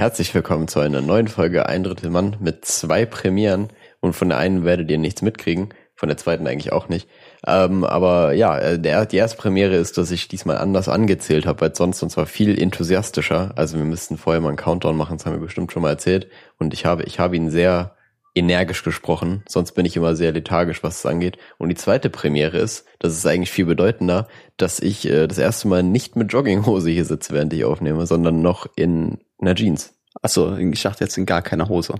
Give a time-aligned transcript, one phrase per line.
[0.00, 3.68] Herzlich willkommen zu einer neuen Folge Ein Drittel Mann mit zwei Premieren
[4.00, 7.06] und von der einen werdet ihr nichts mitkriegen, von der zweiten eigentlich auch nicht.
[7.46, 11.66] Ähm, aber ja, äh, der, die erste Premiere ist, dass ich diesmal anders angezählt habe
[11.66, 13.52] als sonst und zwar viel enthusiastischer.
[13.56, 16.28] Also wir müssten vorher mal einen Countdown machen, das haben wir bestimmt schon mal erzählt.
[16.58, 17.94] Und ich habe, ich habe ihn sehr
[18.34, 21.38] energisch gesprochen, sonst bin ich immer sehr lethargisch, was es angeht.
[21.58, 25.68] Und die zweite Premiere ist, das ist eigentlich viel bedeutender, dass ich äh, das erste
[25.68, 29.94] Mal nicht mit Jogginghose hier sitze, während ich aufnehme, sondern noch in einer Jeans.
[30.22, 31.94] Achso, ich dachte jetzt in gar keiner Hose.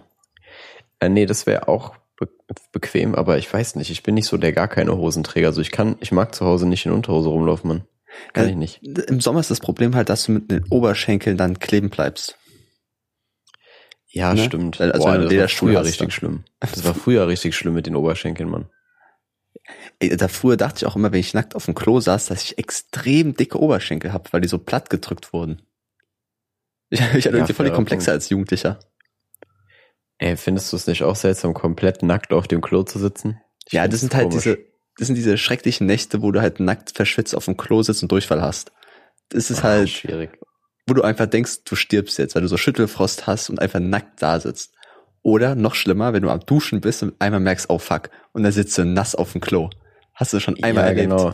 [1.01, 2.29] Äh, nee, das wäre auch be
[2.73, 5.49] bequem, aber ich weiß nicht, ich bin nicht so der gar keine Hosenträger.
[5.49, 7.83] Also ich kann, ich mag zu Hause nicht in Unterhose rumlaufen, Mann.
[8.33, 8.83] Kann Äh, ich nicht.
[8.83, 12.37] Im Sommer ist das Problem halt, dass du mit den Oberschenkeln dann kleben bleibst.
[14.13, 14.43] Ja, ne?
[14.45, 14.81] stimmt.
[14.81, 16.45] Also Boah, das war früher richtig dann- schlimm.
[16.61, 18.69] Das war früher richtig schlimm mit den Oberschenkeln, Mann.
[20.01, 22.59] Da früher dachte ich auch immer, wenn ich nackt auf dem Klo saß, dass ich
[22.59, 25.63] extrem dicke Oberschenkel habe, weil die so platt gedrückt wurden.
[26.89, 28.15] Ich, ich hatte Ja, irgendwie voll die Komplexe Punkt.
[28.15, 28.81] als Jugendlicher.
[30.19, 33.41] Ey, findest du es nicht auch seltsam, komplett nackt auf dem Klo zu sitzen?
[33.67, 34.43] Ich ja, das sind halt komisch.
[34.45, 34.59] diese,
[34.99, 38.11] das sind diese schrecklichen Nächte, wo du halt nackt verschwitzt auf dem Klo sitzt und
[38.13, 38.73] Durchfall hast.
[39.30, 40.30] Das ist Ah, halt, schwierig.
[40.91, 44.21] Wo du einfach denkst, du stirbst jetzt, weil du so Schüttelfrost hast und einfach nackt
[44.21, 44.74] da sitzt.
[45.23, 48.52] Oder noch schlimmer, wenn du am Duschen bist und einmal merkst, oh fuck, und dann
[48.52, 49.71] sitzt du nass auf dem Klo.
[50.15, 51.11] Hast du schon einmal ja, erlebt?
[51.11, 51.33] genau.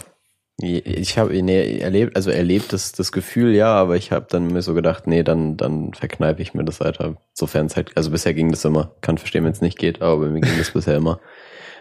[0.58, 4.62] Ich habe nee, erlebt, also erlebt das, das Gefühl, ja, aber ich habe dann mir
[4.62, 7.16] so gedacht, nee, dann, dann verkneife ich mir das weiter.
[7.32, 8.94] Sofern es halt, also bisher ging das immer.
[9.00, 11.20] Kann verstehen, wenn es nicht geht, aber bei mir ging das bisher immer.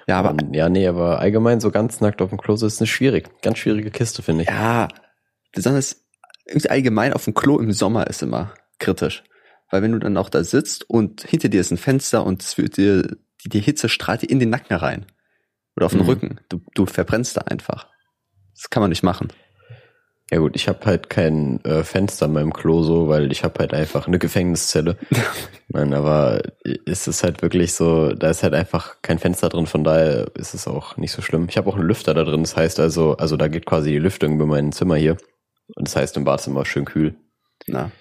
[0.08, 2.86] Ja, aber Und, ja, nee, aber allgemein so ganz nackt auf dem Klo ist eine
[2.86, 4.50] schwierig, ganz schwierige Kiste, finde ich.
[4.50, 4.88] Ja,
[5.52, 6.05] besonders
[6.70, 9.24] allgemein auf dem Klo im Sommer ist immer kritisch.
[9.72, 12.58] Weil wenn du dann auch da sitzt und hinter dir ist ein Fenster und es
[12.58, 15.06] wird dir, die, die Hitze strahlt dir in den Nacken rein.
[15.76, 16.08] Oder auf den Mhm.
[16.08, 16.40] Rücken.
[16.50, 17.88] Du, du verbrennst da einfach.
[18.54, 19.28] Das kann man nicht machen.
[20.32, 23.60] Ja gut, ich habe halt kein äh, Fenster in meinem Klo so, weil ich habe
[23.60, 24.98] halt einfach eine Gefängniszelle.
[25.68, 29.84] Nein, aber ist es halt wirklich so, da ist halt einfach kein Fenster drin, von
[29.84, 31.46] daher ist es auch nicht so schlimm.
[31.50, 34.00] Ich habe auch einen Lüfter da drin, das heißt also, also da geht quasi die
[34.00, 35.18] Lüftung über mein Zimmer hier.
[35.76, 37.16] Und das heißt im Badzimmer schön kühl.
[37.68, 37.92] Na.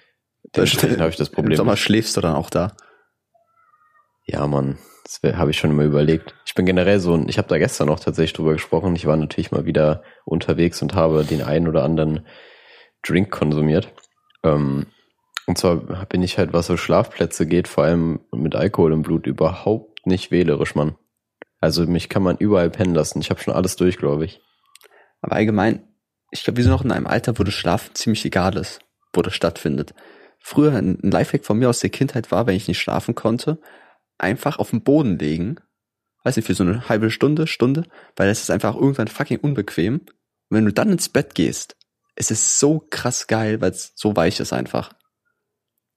[0.55, 1.57] Dementsprechend habe ich das Im Problem.
[1.57, 1.83] Sommer nicht.
[1.83, 2.77] schläfst du dann auch da.
[4.27, 6.35] Ja, Mann, das habe ich schon immer überlegt.
[6.47, 8.97] Ich bin generell so, ich habe da gestern auch tatsächlich drüber gesprochen.
[8.97, 12.27] Ich war natürlich mal wieder unterwegs und habe den einen oder anderen
[13.03, 13.93] Drink konsumiert.
[14.43, 14.87] Ähm,
[15.47, 19.27] und zwar bin ich halt, was so Schlafplätze geht, vor allem mit Alkohol im Blut,
[19.27, 20.97] überhaupt nicht wählerisch, Mann.
[21.61, 23.21] Also mich kann man überall pennen lassen.
[23.21, 24.41] Ich habe schon alles durch, glaube ich.
[25.21, 25.94] Aber allgemein,
[26.35, 28.81] ich glaube, wir sind noch in einem Alter, wo das Schlafen ziemlich egal ist,
[29.13, 29.95] wo das stattfindet.
[30.41, 33.61] Früher ein Lifehack von mir aus der Kindheit war, wenn ich nicht schlafen konnte,
[34.19, 35.61] einfach auf den Boden legen.
[36.25, 37.85] Weiß nicht, für so eine halbe Stunde, Stunde,
[38.17, 40.01] weil es ist einfach irgendwann fucking unbequem.
[40.01, 40.09] Und
[40.51, 41.77] wenn du dann ins Bett gehst,
[42.17, 44.93] es ist so krass geil, weil es so weich ist einfach.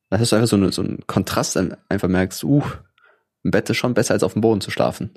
[0.10, 2.64] Dann hast du einfach so, eine, so einen Kontrast, dann einfach merkst, uh,
[3.44, 5.16] im Bett ist schon besser als auf dem Boden zu schlafen.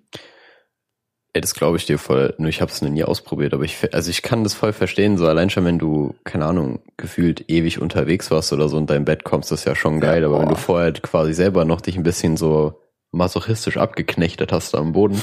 [1.33, 2.35] Ey, das glaube ich dir voll.
[2.39, 5.17] Nur ich habe es noch nie ausprobiert, aber ich, also ich kann das voll verstehen.
[5.17, 9.05] So allein schon, wenn du keine Ahnung gefühlt ewig unterwegs warst oder so und dein
[9.05, 10.23] Bett kommst, das ist ja schon geil.
[10.23, 10.61] Ja, aber wenn du boah.
[10.61, 12.81] vorher quasi selber noch dich ein bisschen so
[13.13, 15.23] masochistisch abgeknechtet hast am Boden,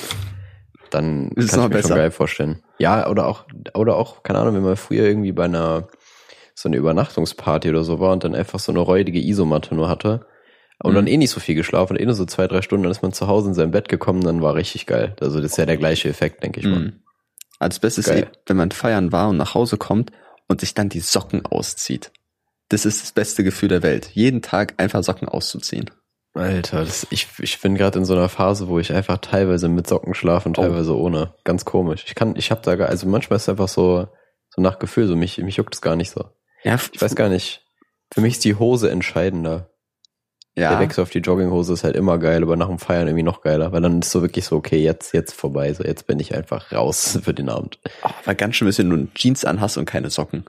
[0.92, 1.88] dann Ist es kann noch ich mir besser.
[1.90, 2.64] schon geil vorstellen.
[2.80, 3.44] Ja, oder auch
[3.74, 5.88] oder auch keine Ahnung, wenn man früher irgendwie bei einer
[6.56, 10.26] so eine Übernachtungsparty oder so war und dann einfach so eine räudige Isomatte nur hatte
[10.84, 10.96] und Mhm.
[10.96, 13.14] dann eh nicht so viel geschlafen eh nur so zwei, drei Stunden, dann ist man
[13.14, 15.16] zu Hause in sein Bett gekommen, dann war richtig geil.
[15.22, 16.80] Also das ist ja der gleiche Effekt, denke ich mal.
[16.80, 17.00] Mhm.
[17.60, 18.28] Als Bestes ist, Geil.
[18.32, 20.12] eh, wenn man feiern war und nach Hause kommt
[20.48, 22.12] und sich dann die Socken auszieht.
[22.70, 24.10] Das ist das beste Gefühl der Welt.
[24.14, 25.90] Jeden Tag einfach Socken auszuziehen.
[26.34, 29.88] Alter, das, ich, ich bin gerade in so einer Phase, wo ich einfach teilweise mit
[29.88, 30.62] Socken schlafe und Oh.
[30.62, 31.34] teilweise ohne.
[31.46, 32.04] Ganz komisch.
[32.06, 34.08] Ich kann, ich habe da gar, also manchmal ist es einfach so,
[34.56, 36.26] so nach Gefühl, so mich, mich juckt es gar nicht so.
[36.64, 37.66] Ja, Ich weiß gar nicht.
[38.14, 39.72] Für mich ist die Hose entscheidender.
[40.58, 40.80] Der ja.
[40.80, 43.72] Wechsel auf die Jogginghose ist halt immer geil, aber nach dem Feiern irgendwie noch geiler,
[43.72, 46.72] weil dann ist so wirklich so, okay, jetzt, jetzt vorbei, so jetzt bin ich einfach
[46.72, 47.80] raus für den Abend.
[48.04, 50.46] Oh, aber ganz schön, wenn du nur Jeans anhast und keine Socken.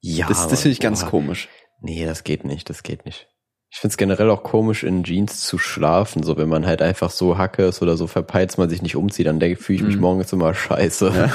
[0.00, 0.26] Ja.
[0.28, 1.10] das das finde ich ganz boah.
[1.10, 1.48] komisch.
[1.82, 3.28] Nee, das geht nicht, das geht nicht.
[3.70, 7.36] Ich find's generell auch komisch, in Jeans zu schlafen, so wenn man halt einfach so
[7.36, 10.00] hacke ist oder so verpeilt, man sich nicht umzieht, dann denke fühle ich mich Mhm.
[10.00, 11.12] morgens immer scheiße.
[11.14, 11.34] Ja.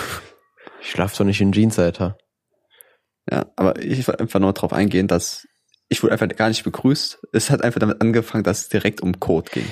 [0.82, 2.18] Ich schlaf doch nicht in Jeans, Alter.
[3.32, 5.48] Ja, aber ich will einfach nur darauf eingehen, dass
[5.90, 7.20] ich wurde einfach gar nicht begrüßt.
[7.34, 9.66] Es hat einfach damit angefangen, dass es direkt um Code ging.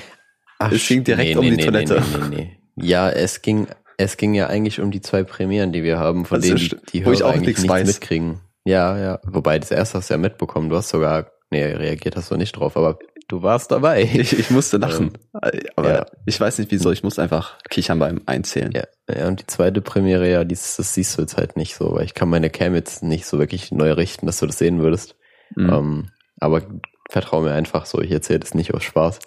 [0.60, 2.02] Ach, Es ging direkt um die Toilette.
[2.12, 2.36] Nee, nee,
[2.76, 2.88] nee.
[2.88, 3.68] Ja, es ging,
[3.98, 6.72] es ging ja eigentlich um die zwei Premieren, die wir haben, von Das denen ist
[6.94, 8.40] die, die wo ich Hörer auch eigentlich nichts nichts mitkriegen.
[8.66, 9.20] Ja, ja.
[9.26, 10.70] Wobei, das erste hast du ja mitbekommen.
[10.70, 14.04] Du hast sogar, nee, reagiert hast du nicht drauf, aber du warst dabei.
[14.14, 15.18] Ich, ich musste lachen.
[15.32, 16.06] Aber Ja.
[16.26, 18.72] ich weiß nicht wieso, ich musste einfach kichern beim Einzählen.
[18.72, 18.84] Ja,
[19.14, 22.06] ja, und die zweite Premiere, ja, dies, das siehst du jetzt halt nicht so, weil
[22.06, 25.16] ich kann meine Cam jetzt nicht so wirklich neu richten, dass du das sehen würdest.
[25.56, 25.70] Mhm.
[25.70, 26.10] Ähm,
[26.40, 26.62] aber
[27.10, 29.20] vertrau mir einfach so, ich erzähle das nicht aus Spaß.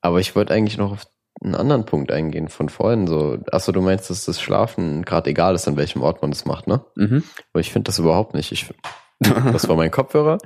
[0.00, 1.06] Aber ich wollte eigentlich noch auf
[1.42, 3.06] einen anderen Punkt eingehen von vorhin.
[3.06, 6.44] So, achso, du meinst, dass das Schlafen gerade egal ist, an welchem Ort man das
[6.44, 6.84] macht, ne?
[6.94, 7.24] Mhm.
[7.52, 8.52] Aber ich finde das überhaupt nicht.
[8.52, 8.72] Ich,
[9.18, 10.38] das war mein Kopfhörer.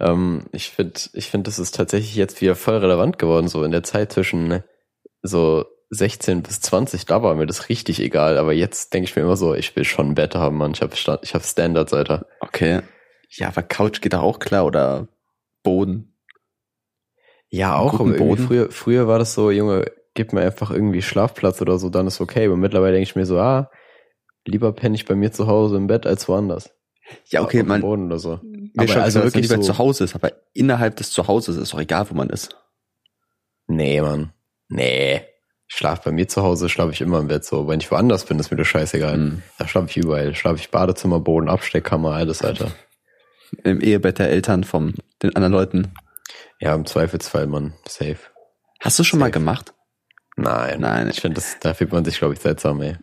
[0.00, 3.72] Ähm, ich finde, ich finde, das ist tatsächlich jetzt wieder voll relevant geworden, so in
[3.72, 4.62] der Zeit zwischen
[5.22, 8.38] so 16 bis 20, da war mir das richtig egal.
[8.38, 10.72] Aber jetzt denke ich mir immer so, ich will schon ein Bett haben, Mann.
[10.74, 12.26] Ich habe ich hab Standards, Alter.
[12.40, 12.80] Okay.
[13.34, 15.08] Ja, aber Couch geht da auch klar oder
[15.62, 16.14] Boden.
[17.48, 17.94] Ja, auch.
[18.00, 18.46] Aber Boden.
[18.46, 22.20] früher, früher war das so, Junge, gib mir einfach irgendwie Schlafplatz oder so, dann ist
[22.20, 22.46] okay.
[22.46, 23.70] Aber mittlerweile denke ich mir so, ah,
[24.46, 26.70] lieber penne ich bei mir zu Hause im Bett als woanders.
[27.26, 28.40] Ja, okay, man, Boden oder so.
[28.42, 31.80] mir aber also wirklich lieber so- zu Hause ist, aber innerhalb des Zuhauses ist doch
[31.80, 32.56] egal, wo man ist.
[33.66, 34.32] Nee, Mann.
[34.68, 35.22] Nee.
[35.66, 37.66] Schlaf bei mir zu Hause, schlafe ich immer im Bett so.
[37.66, 39.16] Wenn ich woanders bin, ist mir das scheißegal.
[39.18, 39.42] Mhm.
[39.58, 40.34] Da schlafe ich überall.
[40.34, 42.70] Schlafe ich Badezimmer, Boden, Absteckkammer, alles, Alter.
[43.64, 45.92] Im Ehebett der Eltern von den anderen Leuten.
[46.60, 47.74] Ja, im Zweifelsfall, Mann.
[47.88, 48.16] Safe.
[48.80, 49.32] Hast du schon mal Safe.
[49.38, 49.74] gemacht?
[50.36, 50.80] Nein.
[50.80, 51.08] Nein.
[51.10, 52.96] Ich finde, das- da fühlt man sich, glaube ich, seltsam, ey.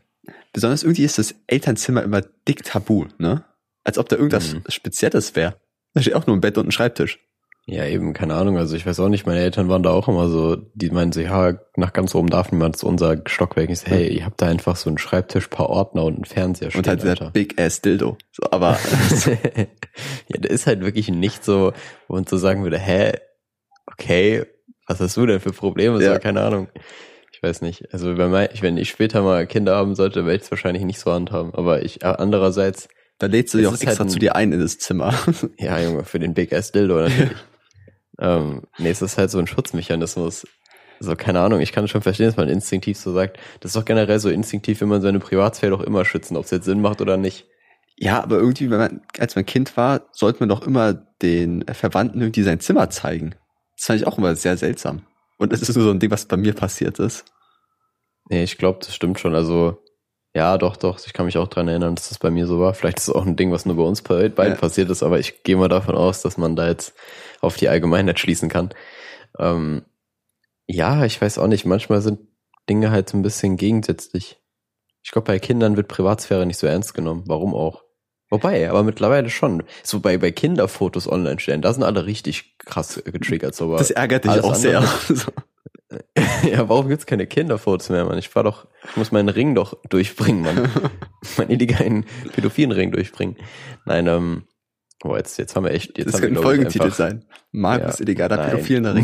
[0.53, 3.45] Besonders irgendwie ist das Elternzimmer immer dick tabu, ne?
[3.83, 4.63] Als ob da irgendwas Mhm.
[4.67, 5.59] Spezielles wäre.
[5.93, 7.19] Da steht auch nur ein Bett und ein Schreibtisch.
[7.71, 8.57] Ja, eben, keine Ahnung.
[8.57, 11.19] Also ich weiß auch nicht, meine Eltern waren da auch immer so, die meinen so,
[11.21, 13.69] ja, nach ganz oben darf niemand zu unser Stockwerk.
[13.69, 16.71] Ich so, hey, ihr habt da einfach so einen Schreibtisch, paar Ordner und einen Fernseher
[16.71, 17.31] stehen, Und halt dieser.
[17.31, 18.17] Big Ass Dildo.
[18.31, 18.77] So, aber
[19.57, 21.73] ja, der ist halt wirklich nicht so,
[22.07, 23.13] wo man so sagen würde, hä,
[23.87, 24.45] okay,
[24.87, 26.01] was hast du denn für Probleme?
[26.03, 26.13] Ja.
[26.15, 26.67] So, keine Ahnung.
[27.31, 27.93] Ich weiß nicht.
[27.93, 30.99] Also wenn, mein, wenn ich später mal Kinder haben sollte, werde ich es wahrscheinlich nicht
[30.99, 31.53] so handhaben.
[31.53, 34.51] Aber ich, andererseits, da lädst du dich auch ist halt extra ein- zu dir ein
[34.51, 35.13] in das Zimmer.
[35.59, 37.29] ja, Junge, für den Big Ass Dildo natürlich.
[38.19, 40.45] Ähm, nee, es ist halt so ein Schutzmechanismus.
[40.99, 43.37] So, keine Ahnung, ich kann schon verstehen, dass man instinktiv so sagt.
[43.61, 46.51] Das ist doch generell so instinktiv, wenn man seine Privatsphäre doch immer schützen, ob es
[46.51, 47.47] jetzt Sinn macht oder nicht.
[47.95, 52.21] Ja, aber irgendwie, wenn man, als man Kind war, sollte man doch immer den Verwandten
[52.21, 53.35] irgendwie sein Zimmer zeigen.
[53.77, 55.03] Das fand ich auch immer sehr seltsam.
[55.37, 57.25] Und das ist nur so ein Ding, was bei mir passiert ist.
[58.29, 59.35] Nee, ich glaube, das stimmt schon.
[59.35, 59.81] Also,
[60.39, 61.05] ja, doch, doch.
[61.05, 62.73] Ich kann mich auch dran erinnern, dass das bei mir so war.
[62.73, 64.55] Vielleicht ist es auch ein Ding, was nur bei uns beiden Ja.
[64.55, 66.93] passiert ist, aber ich gehe mal davon aus, dass man da jetzt
[67.41, 68.69] auf die Allgemeinheit schließen kann.
[69.37, 69.83] Ähm,
[70.65, 71.65] ja, ich weiß auch nicht.
[71.65, 72.21] Manchmal sind
[72.69, 74.39] Dinge halt so ein bisschen gegensätzlich.
[75.03, 77.23] Ich glaube, bei Kindern wird Privatsphäre nicht so ernst genommen.
[77.25, 77.83] Warum auch?
[78.29, 79.63] Wobei, aber mittlerweile schon.
[79.83, 83.55] So bei, bei Kinderfotos online stellen, da sind alle richtig krass getriggert.
[83.55, 84.83] So, Das ärgert dich auch sehr.
[86.49, 88.17] ja, warum gibt's keine Kinderfotos mehr, Mann?
[88.17, 90.69] Ich war doch, ich muss meinen Ring doch durchbringen, Mann.
[91.37, 93.35] meinen illegalen pädophilen Ring durchbringen.
[93.85, 94.43] Nein, ähm,
[95.01, 97.25] boah, jetzt, jetzt haben wir echt, jetzt Das haben wir, könnte ein Folgentitel einfach- sein.
[97.51, 98.81] Markus Ja, illegaler nein, Ring.
[98.83, 99.03] Nein,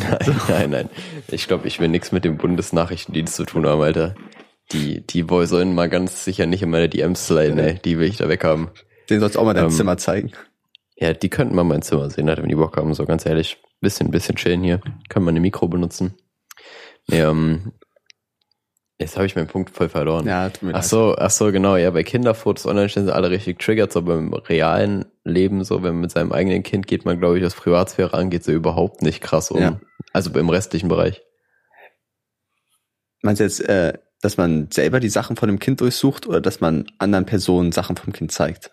[0.49, 0.89] nein, nein.
[1.29, 4.13] Ich glaube, ich will nichts mit dem Bundesnachrichtendienst zu tun haben, Alter.
[4.71, 7.79] Die, die wohl sollen mal ganz sicher nicht in meine DMs sliden, ey.
[7.83, 8.69] Die will ich da weghaben.
[9.09, 10.31] Den sollst du auch mal dein Ähm, Zimmer zeigen.
[10.95, 13.57] Ja, die könnten mal mein Zimmer sehen, Alter, wenn die Bock haben, so ganz ehrlich.
[13.81, 14.79] Bisschen, bisschen chillen hier.
[15.09, 16.15] Können wir eine Mikro benutzen.
[17.11, 17.73] Ähm,
[18.97, 20.25] jetzt habe ich meinen Punkt voll verloren.
[20.25, 23.29] Ja, tut mir Ach so, ach so, genau, ja, bei Kinderfotos online stehen sie alle
[23.29, 27.19] richtig triggert, so beim realen Leben, so, wenn man mit seinem eigenen Kind geht man,
[27.19, 29.61] glaube ich, was Privatsphäre angeht, so überhaupt nicht krass um.
[29.61, 29.79] Ja.
[30.13, 31.21] Also im restlichen Bereich.
[33.21, 36.61] Meinst du jetzt, äh, dass man selber die Sachen von dem Kind durchsucht oder dass
[36.61, 38.71] man anderen Personen Sachen vom Kind zeigt?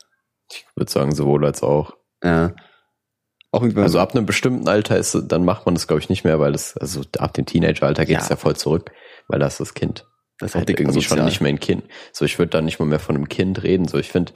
[0.51, 1.97] Ich würde sagen, sowohl als auch.
[2.23, 2.55] Ja.
[3.53, 6.25] Auch irgendwie, Also ab einem bestimmten Alter ist, dann macht man das, glaube ich, nicht
[6.25, 8.23] mehr, weil das, also ab dem Teenageralter geht Ja.
[8.23, 8.91] es ja voll zurück,
[9.29, 10.07] weil da ist das Kind.
[10.39, 11.27] das ist halt dick irgendwie schon asozial.
[11.27, 11.85] nicht mehr ein Kind.
[12.13, 13.87] So, ich würde da nicht mal mehr von einem Kind reden.
[13.87, 14.33] So, ich finde,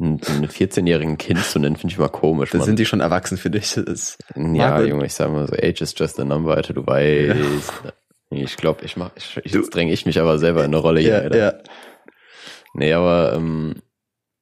[0.00, 2.50] einen, einen 14-jährigen Kind zu nennen, finde ich mal komisch.
[2.50, 2.64] Da Mann.
[2.64, 3.74] sind die schon erwachsen für dich.
[3.74, 6.84] Das ist, Ja, Junge, ich sag mal so, age is just a number, Alter, du
[6.86, 7.36] weißt.
[8.30, 11.10] Ich glaube, ich mach, ich, jetzt dränge ich mich aber selber in eine Rolle hier,
[11.10, 11.38] ja, Alter.
[11.38, 11.52] ja.
[12.72, 13.74] Nee, aber, ähm,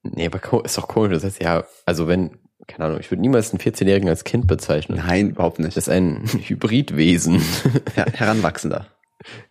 [0.03, 1.13] nee, aber ist doch komisch.
[1.13, 2.39] Das heißt, ja, also wenn,
[2.73, 4.99] keine Ahnung, ich würde niemals einen 14-Jährigen als Kind bezeichnen.
[4.99, 5.77] Nein, überhaupt nicht.
[5.77, 7.41] Das ist ein Hybridwesen.
[7.95, 8.87] Her Heranwachsender.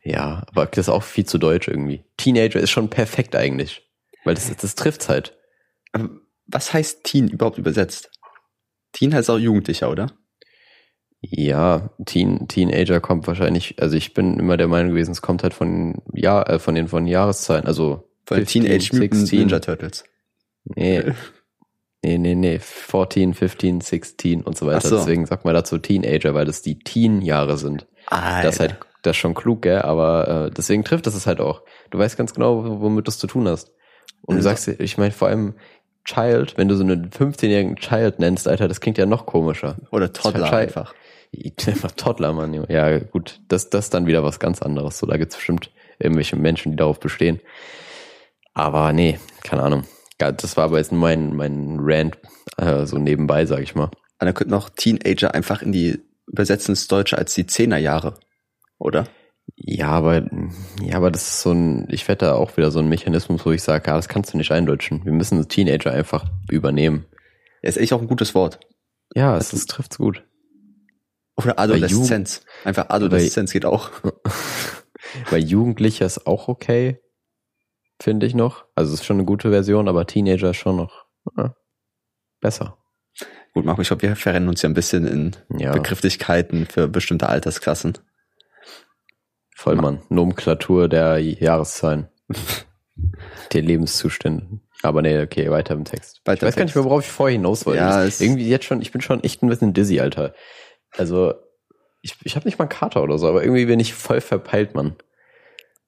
[0.04, 2.04] ja, aber das ist auch viel zu deutsch irgendwie.
[2.18, 3.88] Teenager ist schon perfekt eigentlich.
[4.24, 5.38] Weil das, das trifft's halt.
[5.94, 6.10] Aber
[6.48, 8.12] was heißt Teen überhaupt übersetzt?
[8.92, 10.08] Teen heißt auch Jugendlicher, oder?
[11.22, 15.54] Ja, Teen, Teenager kommt wahrscheinlich, also ich bin immer der Meinung gewesen, es kommt halt
[15.54, 19.40] von, ja, äh, von den, von Jahreszahlen, also Von den 15, Teenage Mutant 16.
[19.40, 20.04] Ninja Turtles.
[20.66, 21.04] Nee.
[22.04, 22.58] Nee, nee, nee.
[22.60, 24.88] 14, 15, 16 und so weiter.
[24.88, 24.98] So.
[24.98, 27.88] Deswegen sagt man dazu Teenager, weil das die Teen-Jahre sind.
[28.08, 28.44] Alter.
[28.44, 29.82] Das ist halt, das ist schon klug, gell?
[29.84, 31.62] Aber äh, deswegen trifft das es halt auch.
[31.92, 33.72] Du weißt ganz genau, womit du es zu tun hast.
[34.24, 35.54] Und du Also- sagst, ich meine vor allem
[36.04, 39.78] Child, wenn du so einen 15-jährigen Child nennst, Alter, das klingt ja noch komischer.
[39.92, 40.96] Oder Toddler Schei- einfach.
[41.66, 42.66] Einfach Toddler, Mann.
[42.68, 44.98] Ja, gut, das, das ist dann wieder was ganz anderes.
[44.98, 47.40] So, da gibt's bestimmt irgendwelche Menschen, die darauf bestehen.
[48.54, 49.84] Aber nee, keine Ahnung.
[50.30, 52.18] Das war aber jetzt mein, mein Rant,
[52.58, 53.86] äh, so nebenbei, sag ich mal.
[54.20, 58.20] Und da könnten auch Teenager einfach in die übersetzen ins Deutsche als die Zehnerjahre,
[58.78, 59.06] oder?
[59.56, 60.28] Ja, aber,
[60.82, 63.64] ja, aber das ist so ein, ich wette auch wieder so ein Mechanismus, wo ich
[63.64, 65.04] sage, ja, das kannst du nicht eindeutschen.
[65.04, 67.06] Wir müssen Teenager einfach übernehmen.
[67.62, 68.60] Ja, ist echt auch ein gutes Wort.
[69.14, 70.24] Ja, es ist, trifft's gut.
[71.36, 72.44] Oder Adoleszenz.
[72.64, 73.90] Einfach Adoleszenz geht auch.
[75.32, 77.00] Bei Jugendlicher ist auch okay,
[78.02, 78.66] finde ich noch.
[78.76, 81.06] Also es ist schon eine gute Version, aber Teenager ist schon noch
[81.38, 81.56] ja,
[82.40, 82.78] besser.
[83.54, 85.74] Gut, Marco, ich glaube, wir verrennen uns ja ein bisschen in Ja.
[85.74, 87.98] Begrifflichkeiten für bestimmte Altersklassen.
[89.56, 90.02] Vollmann.
[90.10, 92.08] Nomenklatur der Jahreszahlen.
[93.54, 94.62] der Lebenszustände.
[94.84, 96.22] Aber nee, okay, weiter im Text.
[96.26, 97.82] Weiter ich weiß gar nicht mehr, worauf ich vorher hinaus wollte.
[97.82, 100.34] Ja, irgendwie jetzt schon, ich bin schon echt ein bisschen dizzy, Alter.
[100.98, 101.36] Also,
[102.02, 104.74] ich, ich habe nicht mal einen Kater oder so, aber irgendwie bin ich voll verpeilt,
[104.74, 104.96] Mann.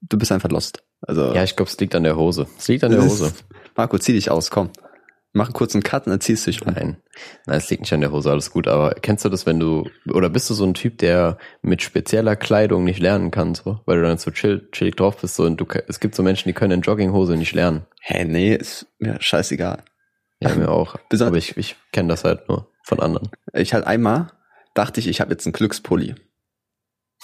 [0.10, 0.84] Du bist einfach lost.
[1.02, 2.48] Also, Ja, ich glaube, es liegt an der Hose.
[2.58, 3.28] Es liegt an der Hose.
[3.28, 3.46] ist-
[3.76, 4.70] Marco, zieh dich aus, komm.
[5.36, 6.72] Mach einen kurzen Cut und dann ziehst du dich um.
[6.74, 6.98] Nein.
[7.48, 8.68] Nein, es liegt nicht an der Hose, alles gut.
[8.68, 12.36] Aber kennst du das, wenn du, oder bist du so ein Typ, der mit spezieller
[12.36, 13.80] Kleidung nicht lernen kann, so?
[13.86, 16.50] Weil du dann so chill, chillig drauf bist, so, und du, es gibt so Menschen,
[16.50, 17.88] die können in Jogginghose nicht lernen.
[18.02, 19.84] Hä, nee, ist mir scheißegal.
[20.40, 20.98] Ja, mir auch.
[21.10, 23.30] Besonders- Aber ich, ich kenne das halt nur von anderen.
[23.54, 24.28] Ich halt einmal
[24.76, 26.14] dachte ich, ich habe jetzt einen Glückspulli.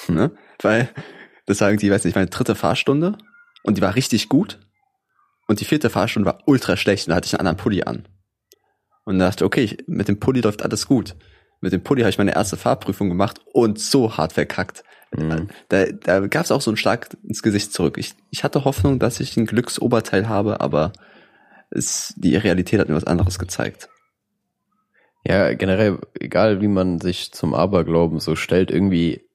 [0.07, 0.31] Ne?
[0.61, 0.89] Weil
[1.49, 3.17] das war irgendwie, weiß nicht, meine dritte Fahrstunde
[3.63, 4.59] und die war richtig gut.
[5.47, 8.07] Und die vierte Fahrstunde war ultra schlecht und da hatte ich einen anderen Pulli an.
[9.03, 11.15] Und da dachte ich, okay, ich, mit dem Pulli läuft alles gut.
[11.59, 14.83] Mit dem Pulli habe ich meine erste Fahrprüfung gemacht und so hart verkackt.
[15.11, 15.47] Mhm.
[15.69, 17.97] Da, da gab es auch so einen Schlag ins Gesicht zurück.
[17.97, 20.93] Ich, ich hatte Hoffnung, dass ich ein Glücksoberteil habe, aber
[21.71, 23.89] es, die Realität hat mir was anderes gezeigt.
[25.25, 29.27] Ja, generell, egal wie man sich zum Aberglauben so stellt, irgendwie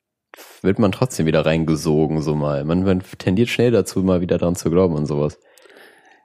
[0.63, 2.65] wird man trotzdem wieder reingesogen, so mal.
[2.65, 5.39] Man, man tendiert schnell dazu, mal wieder dran zu glauben und sowas.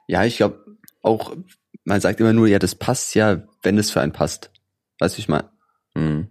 [0.06, 0.64] Ja, ich glaube
[1.02, 1.36] auch,
[1.84, 4.50] man sagt immer nur, ja, das passt ja, wenn es für einen passt.
[4.98, 5.50] Weißt du, ich meine?
[5.94, 6.28] Mhm.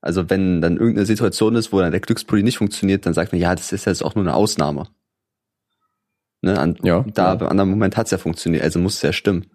[0.00, 3.40] Also wenn dann irgendeine Situation ist, wo dann der Glückspulli nicht funktioniert, dann sagt man,
[3.40, 4.88] ja, das ist jetzt auch nur eine Ausnahme.
[6.42, 7.34] Ne, an, Ja, da ja.
[7.34, 9.50] beim anderen Moment hat's ja funktioniert, also muss es ja stimmen.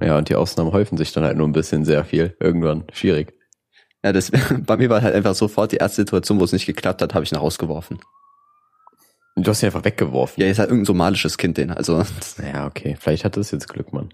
[0.00, 2.36] Ja, und die Ausnahmen häufen sich dann halt nur ein bisschen sehr viel.
[2.40, 2.84] Irgendwann.
[2.92, 3.37] Schwierig.
[4.04, 4.30] Ja, das
[4.66, 7.24] bei mir war halt einfach sofort die erste Situation, wo es nicht geklappt hat, habe
[7.24, 7.98] ich ihn rausgeworfen.
[9.36, 10.42] Du hast ihn einfach weggeworfen.
[10.42, 12.02] Ja, ist halt irgendein somalisches Kind den, also
[12.52, 12.96] Ja, okay.
[12.98, 14.10] Vielleicht hat es jetzt Glück, Mann.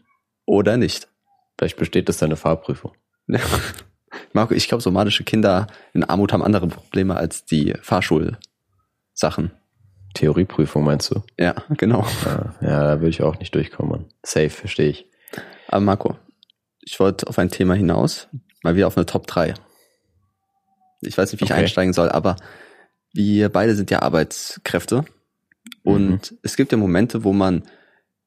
[0.46, 1.08] oder nicht.
[1.58, 2.92] Vielleicht besteht das deine Fahrprüfung.
[4.32, 8.38] Marco, ich glaube, somalische Kinder in Armut haben andere Probleme als die Fahrschulsachen.
[10.14, 11.22] Theorieprüfung meinst du?
[11.38, 12.06] Ja, genau.
[12.24, 14.04] Ja, ja da würde ich auch nicht durchkommen, Mann.
[14.22, 15.10] Safe, verstehe ich.
[15.68, 16.16] Aber Marco,
[16.80, 18.28] ich wollte auf ein Thema hinaus,
[18.62, 19.54] mal wieder auf eine Top 3.
[21.06, 21.62] Ich weiß nicht, wie ich Okay.
[21.62, 22.36] einsteigen soll, aber
[23.12, 25.04] wir beide sind ja Arbeitskräfte
[25.82, 26.38] und Mhm.
[26.42, 27.62] es gibt ja Momente, wo man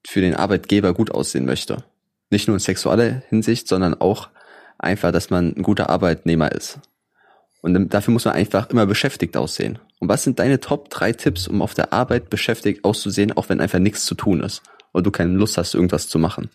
[0.06, 1.84] für den Arbeitgeber gut aussehen möchte.
[2.30, 4.28] Nicht nur in sexueller Hinsicht, sondern auch
[4.78, 6.78] einfach, dass man ein guter Arbeitnehmer ist.
[7.60, 9.78] Und dafür muss man einfach immer beschäftigt aussehen.
[9.98, 13.60] Und was sind deine Top 3 Tipps, um auf der Arbeit beschäftigt auszusehen, auch wenn
[13.60, 16.50] einfach nichts zu tun ist und du keine Lust hast, irgendwas zu machen?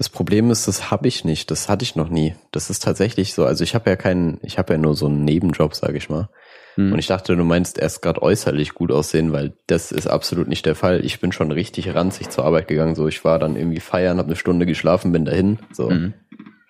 [0.00, 1.50] Das Problem ist, das habe ich nicht.
[1.50, 2.34] Das hatte ich noch nie.
[2.52, 3.44] Das ist tatsächlich so.
[3.44, 6.30] Also ich habe ja keinen, ich habe ja nur so einen Nebenjob, sage ich mal.
[6.76, 6.94] Hm.
[6.94, 10.64] Und ich dachte, du meinst erst gerade äußerlich gut aussehen, weil das ist absolut nicht
[10.64, 11.04] der Fall.
[11.04, 12.94] Ich bin schon richtig ranzig zur Arbeit gegangen.
[12.94, 15.58] So, ich war dann irgendwie feiern, habe eine Stunde geschlafen, bin dahin.
[15.70, 16.14] So, Mhm.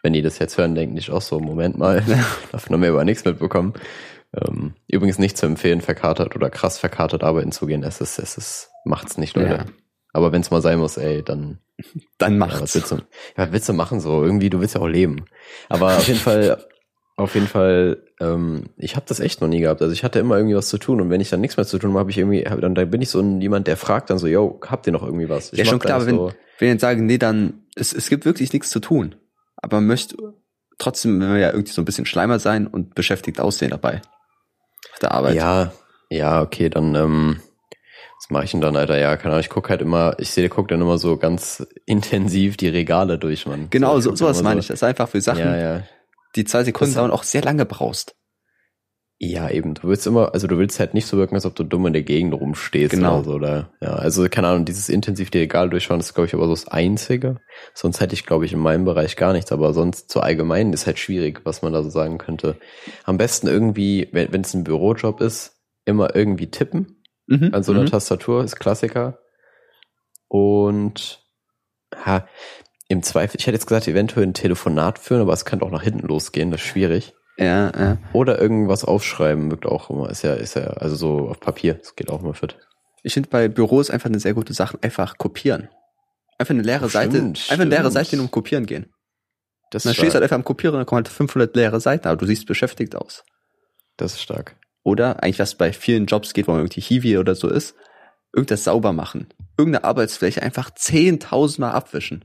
[0.02, 2.02] wenn die das jetzt hören, denken sich auch so, Moment mal,
[2.50, 3.74] davon haben wir aber nichts mitbekommen.
[4.34, 7.84] Ähm, übrigens nicht zu empfehlen, verkatert oder krass verkatert arbeiten zu gehen.
[7.84, 9.50] Es ist, es ist, macht's nicht, Leute.
[9.54, 9.64] Ja.
[10.12, 11.58] Aber wenn es mal sein muss, ey, dann
[12.18, 13.02] Dann ja, was willst du, ja,
[13.36, 14.24] was willst du machen so?
[14.24, 15.24] Irgendwie, du willst ja auch leben.
[15.68, 16.64] Aber auf jeden Fall,
[17.16, 19.82] auf jeden Fall, ähm, ich habe das echt noch nie gehabt.
[19.82, 21.78] Also ich hatte immer irgendwie was zu tun und wenn ich dann nichts mehr zu
[21.78, 24.10] tun habe, habe ich irgendwie, hab, dann, dann bin ich so ein, jemand, der fragt
[24.10, 25.52] dann so, yo, habt ihr noch irgendwie was?
[25.52, 28.08] Ich ja, schon klar, aber wenn, so, wenn wir jetzt sagen, nee, dann, es, es
[28.08, 29.16] gibt wirklich nichts zu tun.
[29.56, 30.16] Aber man möchte
[30.78, 34.00] trotzdem, wenn wir ja irgendwie so ein bisschen Schleimer sein und beschäftigt aussehen dabei.
[34.92, 35.36] Auf der Arbeit.
[35.36, 35.72] ja,
[36.08, 37.40] ja, okay, dann, ähm,
[38.20, 38.98] was mache ich denn dann, Alter?
[38.98, 42.58] Ja, keine Ahnung, ich guck halt immer, ich sehe, guck dann immer so ganz intensiv
[42.58, 43.68] die Regale durch, Mann.
[43.70, 44.68] Genau, so, sowas immer meine so, ich.
[44.68, 45.82] Das ist einfach für Sachen, Ja, ja.
[46.36, 48.14] die zwei Sekunden dauern, auch sehr lange brauchst.
[49.22, 49.74] Ja, eben.
[49.74, 51.92] Du willst immer, also du willst halt nicht so wirken, als ob du dumm in
[51.92, 53.16] der Gegend rumstehst Genau.
[53.18, 53.70] oder so, oder?
[53.80, 56.68] Ja, also keine Ahnung, dieses intensiv die Regal durchschauen, ist glaube ich aber so das
[56.68, 57.36] Einzige.
[57.74, 60.86] Sonst hätte ich, glaube ich, in meinem Bereich gar nichts, aber sonst zu allgemein ist
[60.86, 62.56] halt schwierig, was man da so sagen könnte.
[63.04, 66.99] Am besten irgendwie, wenn es ein Bürojob ist, immer irgendwie tippen
[67.30, 67.54] Mhm.
[67.54, 67.86] an so einer mhm.
[67.86, 69.18] Tastatur, ist Klassiker.
[70.28, 71.24] Und
[72.04, 72.26] ha,
[72.88, 75.82] im Zweifel, ich hätte jetzt gesagt, eventuell ein Telefonat führen, aber es könnte auch nach
[75.82, 77.14] hinten losgehen, das ist schwierig.
[77.36, 77.98] Ja, ja.
[78.12, 80.10] Oder irgendwas aufschreiben, wirkt auch immer.
[80.10, 82.58] Ist ja, ist ja, also so auf Papier, das geht auch immer fit.
[83.02, 85.68] Ich finde bei Büros einfach eine sehr gute Sache, einfach kopieren.
[86.36, 87.92] Einfach eine leere Oh, Seite, stimmt, einfach eine leere stimmt.
[87.92, 88.92] Seite nur um kopieren gehen.
[89.70, 92.08] Das dann stehst du halt einfach am Kopieren und dann kommen halt 500 leere Seiten,
[92.08, 93.24] aber du siehst beschäftigt aus.
[93.96, 94.56] Das ist stark.
[94.82, 97.74] Oder eigentlich, was bei vielen Jobs geht, wo man irgendwie Hiwi oder so ist,
[98.32, 99.28] irgendwas sauber machen.
[99.58, 102.24] Irgendeine Arbeitsfläche einfach 10.000 Mal abwischen.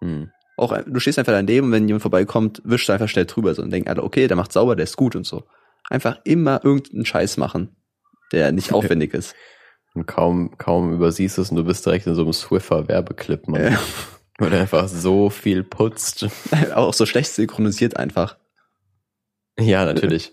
[0.00, 0.30] Hm.
[0.56, 3.62] Auch, du stehst einfach daneben und wenn jemand vorbeikommt, wischst du einfach schnell drüber so
[3.62, 5.44] und denkst, Alter, okay, der macht sauber, der ist gut und so.
[5.88, 7.76] Einfach immer irgendeinen Scheiß machen,
[8.32, 9.34] der nicht aufwendig ist.
[9.94, 13.72] Und kaum, kaum übersiehst es und du bist direkt in so einem Swiffer-Werbeclip, Mann.
[13.72, 13.78] Ja.
[14.38, 16.26] Weil er einfach so viel putzt.
[16.74, 18.36] auch so schlecht synchronisiert einfach.
[19.58, 20.32] Ja, natürlich.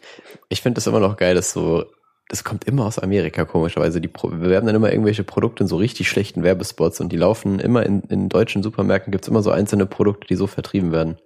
[0.49, 1.85] Ich finde das immer noch geil, dass so,
[2.29, 3.99] das kommt immer aus Amerika, komischerweise.
[4.01, 7.85] Die bewerben dann immer irgendwelche Produkte in so richtig schlechten Werbespots und die laufen immer
[7.85, 11.17] in, in deutschen Supermärkten gibt's immer so einzelne Produkte, die so vertrieben werden.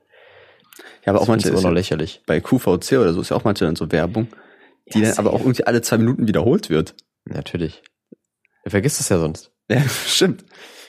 [1.06, 2.22] Ja, aber auch Das manche ist immer noch lächerlich.
[2.26, 4.28] bei QVC oder so ist ja auch manche dann so Werbung,
[4.94, 6.96] die Ja, dann aber auch irgendwie alle zwei Minuten wiederholt wird.
[7.26, 7.82] Natürlich.
[8.64, 9.52] Er vergisst es ja sonst.
[9.70, 10.46] Ja, stimmt.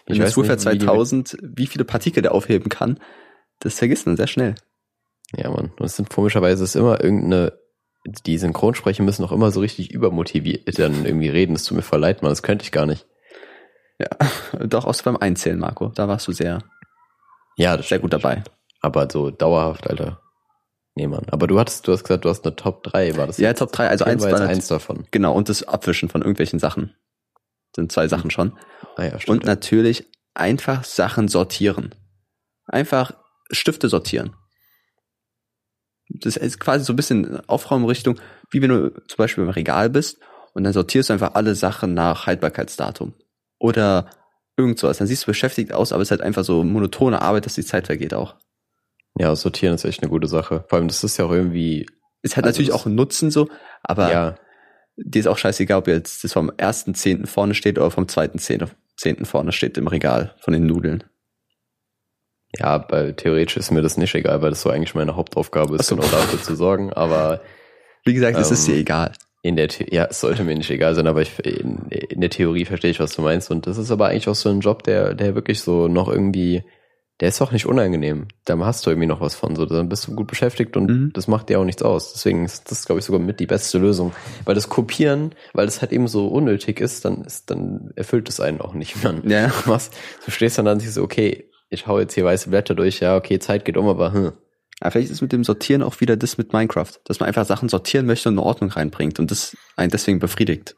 [0.06, 2.98] Ich weiß weiß nicht, Swiffer wie die- 2000, wie viele Partikel der aufheben kann,
[3.60, 4.54] das vergisst man sehr schnell.
[5.36, 5.72] Ja, Mann.
[5.78, 7.52] Und es sind komischerweise ist immer irgendeine,
[8.04, 11.54] die Synchronsprecher müssen auch immer so richtig übermotiviert dann irgendwie reden.
[11.54, 12.32] Das tut mir voll leid, Mann.
[12.32, 13.06] Das könnte ich gar nicht.
[13.98, 14.08] Ja,
[14.66, 15.88] doch außer beim Einzählen, Marco.
[15.88, 16.62] Da warst du sehr,
[17.56, 18.02] Ja, das sehr stimmt.
[18.02, 18.42] gut dabei.
[18.80, 20.20] Aber so dauerhaft, Alter.
[20.96, 21.26] Nee, Mann.
[21.30, 23.38] Aber du hattest, du hast gesagt, du hast eine Top 3, war das?
[23.38, 23.52] Ja?
[23.52, 25.06] Top 3, also eins war jetzt eins davon.
[25.10, 26.94] Genau, und das Abwischen von irgendwelchen Sachen.
[27.76, 28.58] Sind zwei Sachen schon.
[28.96, 29.44] Ah ja, Und stimmt.
[29.44, 31.94] natürlich einfach Sachen sortieren.
[32.66, 33.12] Einfach
[33.52, 34.34] Stifte sortieren.
[36.12, 38.18] Das ist quasi so ein bisschen Aufräumrichtung,
[38.50, 40.18] wie wenn du zum Beispiel im Regal bist
[40.54, 43.14] und dann sortierst du einfach alle Sachen nach Haltbarkeitsdatum.
[43.58, 44.10] Oder
[44.56, 44.98] irgend sowas.
[44.98, 47.64] Dann siehst du beschäftigt aus, aber es ist halt einfach so monotone Arbeit, dass die
[47.64, 48.36] Zeit vergeht auch.
[49.18, 50.64] ja, sortieren ist echt eine gute Sache.
[50.68, 51.86] Vor allem, das ist ja auch irgendwie,
[52.22, 53.48] Es hat Also natürlich auch einen Nutzen so,
[53.82, 54.34] aber ja,
[54.96, 58.38] dir ist auch scheißegal, ob jetzt das vom ersten Zehnten vorne steht oder vom zweiten
[58.38, 61.04] Zehnten Zehnten vorne steht im Regal von den Nudeln.
[62.58, 65.86] Ja, weil theoretisch ist mir das nicht egal, weil das so eigentlich meine Hauptaufgabe ist,
[65.86, 65.96] so.
[65.96, 66.92] genau dafür zu sorgen.
[66.92, 67.40] Aber
[68.04, 69.12] Wie gesagt, es ist Ähm, dir egal.
[69.42, 72.30] in der, The ja, es sollte mir nicht egal sein, aber ich, in, in der
[72.30, 73.50] Theorie verstehe ich, was du meinst.
[73.50, 76.62] Und das ist aber eigentlich auch so ein Job, der, der wirklich so noch irgendwie,
[77.20, 78.28] der ist auch nicht unangenehm.
[78.46, 79.54] Da hast du irgendwie noch was von.
[79.54, 81.10] So, dann bist du gut beschäftigt und Mhm.
[81.14, 82.12] das macht dir auch nichts aus.
[82.14, 84.12] Deswegen ist das, glaube ich, sogar mit die beste Lösung.
[84.44, 88.40] Weil das Kopieren, weil das halt eben so unnötig ist, dann ist, dann erfüllt es
[88.40, 89.02] einen auch nicht.
[89.04, 89.48] Man, Ja.
[89.64, 92.50] du, machst, du stehst dann da und siehst so, okay, ich hau jetzt hier weiße
[92.50, 94.32] Blätter durch, ja, okay, Zeit geht um, aber hm.
[94.82, 97.68] Aber vielleicht ist mit dem Sortieren auch wieder das mit Minecraft, dass man einfach Sachen
[97.68, 100.74] sortieren möchte und eine Ordnung reinbringt und das einen deswegen befriedigt.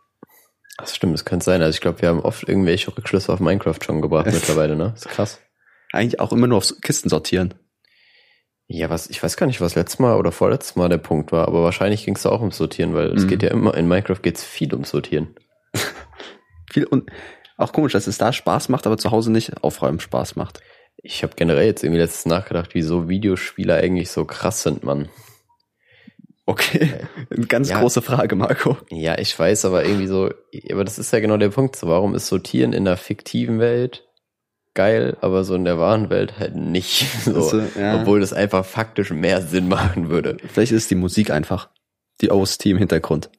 [0.77, 1.63] Das stimmt, das könnte sein.
[1.63, 4.91] Also ich glaube, wir haben oft irgendwelche Rückschlüsse auf Minecraft schon gebracht mittlerweile, ne?
[4.95, 5.41] Das ist krass.
[5.93, 7.55] Eigentlich auch immer nur auf Kisten sortieren.
[8.67, 11.47] Ja, was, ich weiß gar nicht, was letztes Mal oder vorletztes Mal der Punkt war,
[11.47, 13.29] aber wahrscheinlich ging es auch ums Sortieren, weil es Mhm.
[13.29, 15.37] geht ja immer, in Minecraft geht's viel ums Sortieren.
[16.73, 17.11] Viel und
[17.59, 20.61] auch komisch, dass es da Spaß macht, aber zu Hause nicht aufräumen Spaß macht.
[21.03, 25.09] Ich habe generell jetzt irgendwie letztens nachgedacht, wieso Videospieler eigentlich so krass sind, Mann.
[26.45, 26.93] Okay,
[27.31, 27.81] eine ganz Ja.
[27.81, 28.77] große Frage, Marco.
[28.91, 30.31] Ja, ich weiß, aber irgendwie so,
[30.71, 31.77] aber das ist ja genau der Punkt.
[31.77, 34.09] So, warum ist Sortieren in der fiktiven Welt
[34.75, 37.07] geil, aber so in der wahren Welt halt nicht?
[37.25, 38.01] So, Also, ja.
[38.01, 40.37] Obwohl das einfach faktisch mehr Sinn machen würde.
[40.49, 41.71] Vielleicht ist die Musik einfach.
[42.21, 43.31] Die OST im Hintergrund.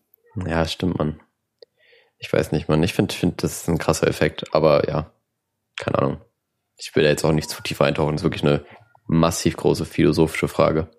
[0.48, 1.20] Ja, stimmt, Mann.
[2.18, 2.82] Ich weiß nicht, Mann.
[2.84, 5.12] Ich finde, find, das ist ein krasser Effekt, aber ja,
[5.78, 6.22] keine Ahnung.
[6.84, 8.12] Ich will da jetzt auch nicht zu tief eintauchen.
[8.12, 8.66] Das ist wirklich eine
[9.08, 10.90] massiv große philosophische Frage.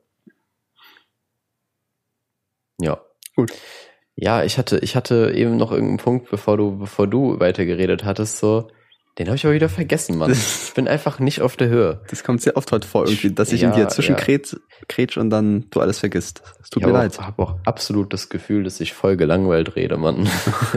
[2.80, 3.04] Ja.
[3.36, 3.52] Gut.
[4.16, 8.38] Ja, ich hatte, ich hatte eben noch irgendeinen Punkt, bevor du, bevor du weitergeredet hattest,
[8.38, 8.68] so,
[9.18, 10.33] den habe ich aber wieder vergessen, Mann.
[10.33, 12.00] Ich bin einfach nicht auf der Höhe.
[12.11, 14.20] Das kommt sehr oft heute vor, irgendwie, dass ich Ja, in dir zwischen ja.
[15.18, 16.42] und dann du alles vergisst.
[16.61, 17.18] Es tut ich mir habe leid.
[17.20, 20.29] auch, hab auch absolut das Gefühl, dass ich voll gelangweilt rede, Mann.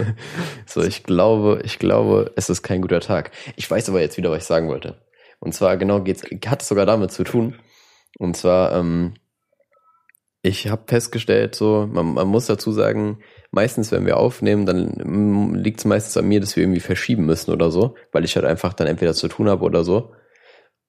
[0.68, 3.32] so, ich glaube, ich glaube, es ist kein guter Tag.
[3.56, 5.02] Ich weiß aber jetzt wieder, was ich sagen wollte.
[5.40, 7.56] Und zwar genau geht's, hat es sogar damit zu tun.
[8.20, 9.16] Und zwar, ähm,
[10.42, 13.20] ich habe festgestellt, so, man, man muss dazu sagen,
[13.52, 17.52] meistens, wenn wir aufnehmen, dann liegt es meistens an mir, dass wir irgendwie verschieben müssen
[17.52, 20.14] oder so, weil ich halt einfach dann entweder zu tun habe oder so.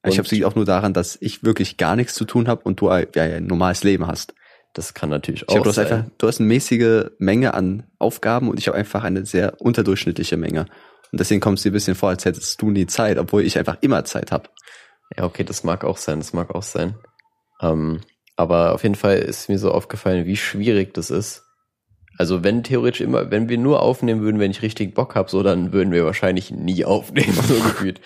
[0.04, 2.62] ich Und habe es auch nur daran, dass ich wirklich gar nichts zu tun habe
[2.64, 4.34] und du ja, ein normales Leben hast.
[4.74, 5.86] Das kann natürlich Ich auch glaube, du hast sein.
[5.86, 10.36] einfach, du hast eine mäßige Menge an Aufgaben und ich habe einfach eine sehr unterdurchschnittliche
[10.36, 10.66] Menge.
[11.10, 13.58] Und deswegen kommst du dir ein bisschen vor, als hättest du nie Zeit, obwohl ich
[13.58, 14.50] einfach immer Zeit habe.
[15.16, 16.96] Ja, okay, das mag auch sein, das mag auch sein.
[17.62, 18.02] Ähm,
[18.38, 21.44] aber auf jeden Fall ist mir so aufgefallen, wie schwierig das ist.
[22.16, 25.42] Also wenn theoretisch immer, wenn wir nur aufnehmen würden, wenn ich richtig Bock hab, so
[25.44, 28.00] dann würden wir wahrscheinlich nie aufnehmen, so gefühlt.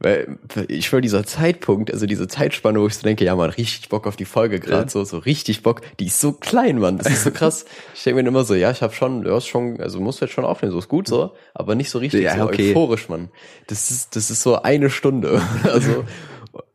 [0.00, 3.88] Weil ich will dieser Zeitpunkt, also diese Zeitspanne, wo ich so denke, ja man, richtig
[3.88, 4.88] Bock auf die Folge gerade, Ja.
[4.88, 7.66] so so richtig Bock, die ist so klein, Mann, das ist so krass.
[7.94, 10.32] ich denke mir immer so, ja, ich habe schon, du hast schon, also musst jetzt
[10.32, 12.70] schon aufnehmen, so ist gut so, aber nicht so richtig Ja, so okay.
[12.70, 13.28] euphorisch, Mann.
[13.68, 16.04] Das ist das ist so eine Stunde, also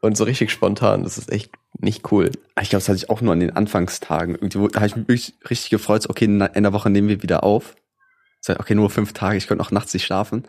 [0.01, 1.03] und so richtig spontan.
[1.03, 2.31] Das ist echt nicht cool.
[2.61, 4.35] Ich glaube, das hatte ich auch nur an den Anfangstagen.
[4.35, 7.21] Irgendwie, da habe ich mich wirklich richtig gefreut, so, okay, in einer Woche nehmen wir
[7.23, 7.75] wieder auf.
[8.41, 10.47] So, okay, nur fünf Tage, ich könnte auch nachts nicht schlafen.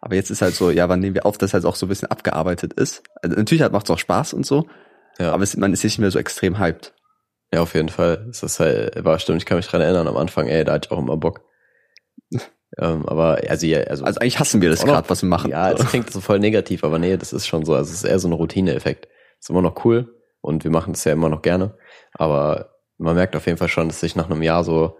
[0.00, 1.88] Aber jetzt ist halt so, ja, wann nehmen wir auf, dass halt auch so ein
[1.88, 3.02] bisschen abgearbeitet ist.
[3.22, 4.68] Also natürlich halt macht es auch Spaß und so,
[5.18, 5.32] Ja.
[5.32, 6.92] aber es, man ist nicht mehr so extrem hyped.
[7.54, 8.24] Ja, auf jeden Fall.
[8.26, 10.88] Das ist halt, war stimmt, ich kann mich dran erinnern, am Anfang, ey, da hatte
[10.88, 11.40] ich auch immer Bock.
[12.78, 15.50] ähm, aber, also, ja, also, Also eigentlich hassen wir das gerade, was wir machen.
[15.50, 18.04] ja, es klingt so voll negativ, aber nee, das ist schon so, also es ist
[18.04, 19.08] eher so ein Routineeffekt.
[19.40, 21.76] Ist immer noch cool und wir machen das ja immer noch gerne,
[22.14, 24.96] aber man merkt auf jeden Fall schon, dass sich nach einem Jahr so,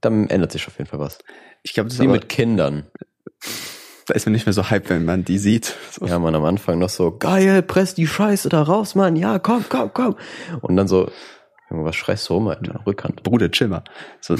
[0.00, 1.18] dann ändert sich auf jeden Fall was.
[1.62, 2.86] ich glaube, das ist Wie mit Kindern.
[4.06, 5.76] da ist man nicht mehr so hyped, wenn man die sieht.
[5.92, 6.06] So.
[6.06, 9.64] Ja, man am Anfang noch so, geil, press die Scheiße da raus, Mann, ja, komm,
[9.68, 10.16] komm, komm.
[10.60, 11.10] Und dann so,
[11.70, 12.82] was schreist du rum, Alter?
[12.86, 13.22] Rückhand.
[13.22, 13.84] Bruder, chill mal.
[14.20, 14.36] So.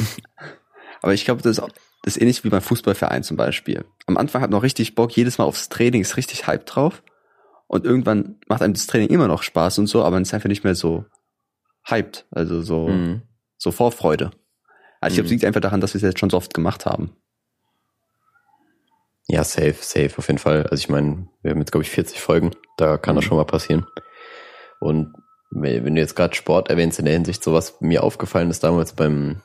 [1.01, 1.71] Aber ich glaube, das ist, auch,
[2.05, 3.85] das ist ähnlich wie beim Fußballverein zum Beispiel.
[4.07, 7.03] Am Anfang hat man noch richtig Bock, jedes Mal aufs Training ist richtig hype drauf.
[7.67, 10.49] Und irgendwann macht einem das Training immer noch Spaß und so, aber man ist einfach
[10.51, 11.07] nicht mehr so
[11.89, 12.27] hyped.
[12.31, 13.23] Also so, Mhm.
[13.57, 14.31] so Vorfreude.
[15.01, 15.35] Also ich glaube, es Mhm.
[15.35, 17.17] liegt einfach daran, dass wir es jetzt schon so oft gemacht haben.
[19.27, 20.65] Ja, safe, safe, auf jeden Fall.
[20.65, 22.51] Also ich meine, wir haben jetzt, glaube ich, 40 Folgen.
[22.77, 23.29] Da kann das Mhm.
[23.29, 23.87] schon mal passieren.
[24.81, 25.15] Und
[25.51, 28.93] wenn du jetzt gerade Sport erwähnst in der Hinsicht, so was mir aufgefallen ist damals
[28.93, 29.41] beim,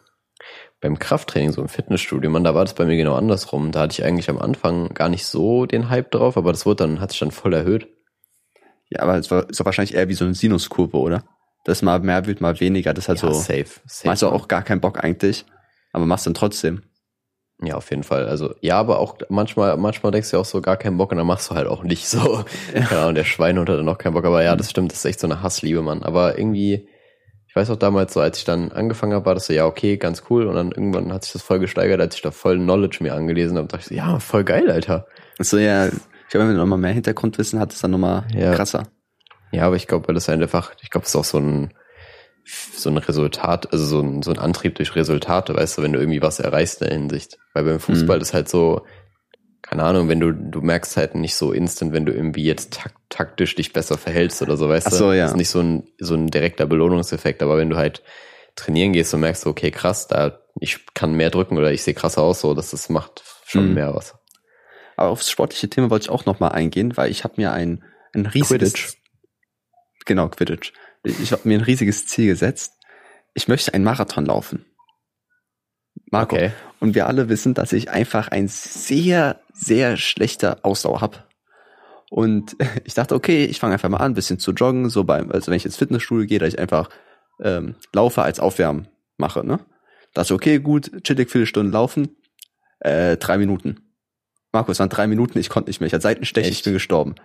[0.81, 3.71] beim Krafttraining, so im Fitnessstudio, man, da war das bei mir genau andersrum.
[3.71, 6.85] Da hatte ich eigentlich am Anfang gar nicht so den Hype drauf, aber das wurde
[6.85, 7.87] dann, hat sich dann voll erhöht.
[8.89, 11.23] Ja, aber es war, ist doch wahrscheinlich eher wie so eine Sinuskurve, oder?
[11.65, 12.93] Das mal mehr wird, mal weniger.
[12.93, 14.07] Das ist halt ja, so, safe, safe.
[14.07, 15.45] machst du auch gar keinen Bock eigentlich,
[15.91, 16.83] aber machst dann trotzdem.
[17.61, 18.27] Ja, auf jeden Fall.
[18.27, 21.17] Also, ja, aber auch manchmal, manchmal denkst du ja auch so gar keinen Bock und
[21.17, 22.45] dann machst du halt auch nicht so.
[22.91, 24.23] Ja, und der Schweinehund hat dann auch keinen Bock.
[24.23, 26.01] Aber ja, das stimmt, das ist echt so eine Hassliebe, Mann.
[26.03, 26.87] Aber irgendwie,
[27.49, 29.97] ich weiß auch damals so, als ich dann angefangen habe, war das so, ja, okay,
[29.97, 30.45] ganz cool.
[30.47, 33.57] Und dann irgendwann hat sich das voll gesteigert, als ich da voll Knowledge mir angelesen
[33.57, 33.67] habe.
[33.67, 35.07] dachte ich so, ja, voll geil, Alter.
[35.39, 35.93] So, ja, ich
[36.29, 38.53] glaube, wenn du nochmal mehr Hintergrundwissen hat, ist dann nochmal Ja.
[38.53, 38.83] krasser.
[39.51, 41.73] Ja, aber ich glaube, weil das einfach, ich glaube, das ist auch so ein,
[42.75, 45.99] so ein Resultat, also so ein, so ein Antrieb durch Resultate, weißt du, wenn du
[45.99, 47.39] irgendwie was erreichst in der Hinsicht.
[47.53, 48.21] Weil beim Fußball Mhm.
[48.21, 48.85] ist halt so,
[49.61, 52.93] keine Ahnung, wenn du, du merkst halt nicht so instant, wenn du irgendwie jetzt tak
[53.09, 54.97] taktisch dich besser verhältst oder so, weißt Ach du?
[54.97, 55.23] so, ja.
[55.23, 58.03] Das ist nicht so ein, so ein direkter Belohnungseffekt, aber wenn du halt
[58.55, 62.21] trainieren gehst und merkst, okay, krass, da, ich kann mehr drücken oder ich sehe krasser
[62.21, 63.73] aus, so, dass das macht schon Mhm.
[63.73, 64.15] mehr was.
[64.95, 68.25] Aber aufs sportliche Thema wollte ich auch nochmal eingehen, weil ich habe mir ein, ein
[68.25, 68.73] riesiges...
[68.73, 68.93] Quidditch.
[70.05, 70.73] Genau, Quidditch.
[71.03, 72.73] Ich habe mir ein riesiges Ziel gesetzt.
[73.33, 74.65] Ich möchte einen Marathon laufen.
[76.11, 76.35] Marco.
[76.35, 76.51] Okay.
[76.79, 81.23] Und wir alle wissen, dass ich einfach ein sehr, sehr schlechter Ausdauer habe.
[82.09, 85.31] Und ich dachte, okay, ich fange einfach mal an, ein bisschen zu joggen, so beim,
[85.31, 86.89] also wenn ich ins Fitnessstudio gehe, dass ich einfach
[87.41, 89.59] ähm, laufe als Aufwärmen mache, ne?
[90.13, 92.15] Dachte, okay, gut, chillig, viele Stunden laufen,
[92.79, 93.93] äh, drei Minuten.
[94.51, 97.15] Marco, es waren drei Minuten, ich konnte nicht mehr, ich hatte Seitenstech, ich bin gestorben.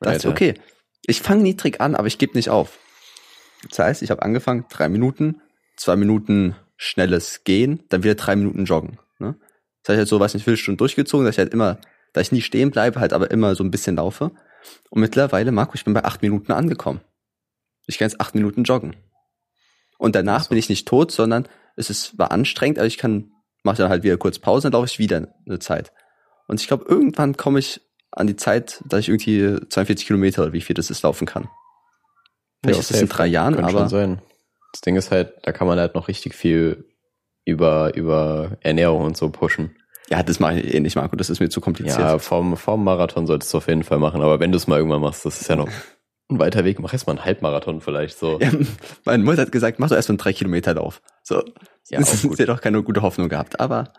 [0.00, 0.54] Dachte, ich, okay,
[1.06, 2.78] ich fange niedrig an, aber ich gebe nicht auf.
[3.68, 5.40] Das heißt, ich habe angefangen, drei Minuten,
[5.76, 8.98] zwei Minuten schnelles Gehen, dann wieder drei Minuten joggen.
[9.82, 11.78] Das heißt halt so, weiß nicht, viele Stunden durchgezogen, dass ich halt immer,
[12.12, 14.30] da ich nie stehen bleibe, halt aber immer so ein bisschen laufe.
[14.90, 17.00] Und mittlerweile, Marco, ich bin bei acht Minuten angekommen.
[17.86, 18.94] Ich kann jetzt acht Minuten joggen.
[19.98, 20.48] Und danach So.
[20.50, 23.32] bin ich nicht tot, sondern es ist, war anstrengend, aber ich kann,
[23.64, 25.92] mache dann halt wieder kurz Pause, dann laufe ich wieder eine Zeit.
[26.46, 30.52] Und ich glaube, irgendwann komme ich an die Zeit, dass ich irgendwie 42 Kilometer oder
[30.52, 31.48] wie viel das ist, laufen kann.
[32.62, 34.22] Vielleicht Ja, ist das in drei Jahren, Kann aber schon sein.
[34.72, 36.84] Das Ding ist halt, da kann man halt noch richtig viel
[37.44, 39.76] über, über Ernährung und so pushen.
[40.08, 41.98] ja, das mache ich eh nicht, Marco, das ist mir zu kompliziert.
[41.98, 44.78] Ja, vorm, vorm Marathon solltest du auf jeden Fall machen, aber wenn du es mal
[44.78, 45.68] irgendwann machst, das ist ja noch
[46.30, 48.38] ein weiter Weg, mach erst mal einen Halbmarathon vielleicht so.
[48.40, 48.50] Ja,
[49.04, 51.02] meine Mutter hat gesagt, mach doch erst mal einen 3 Kilometer Lauf.
[51.22, 51.42] So.
[51.88, 53.92] Ja, das ist ja doch keine gute Hoffnung gehabt, aber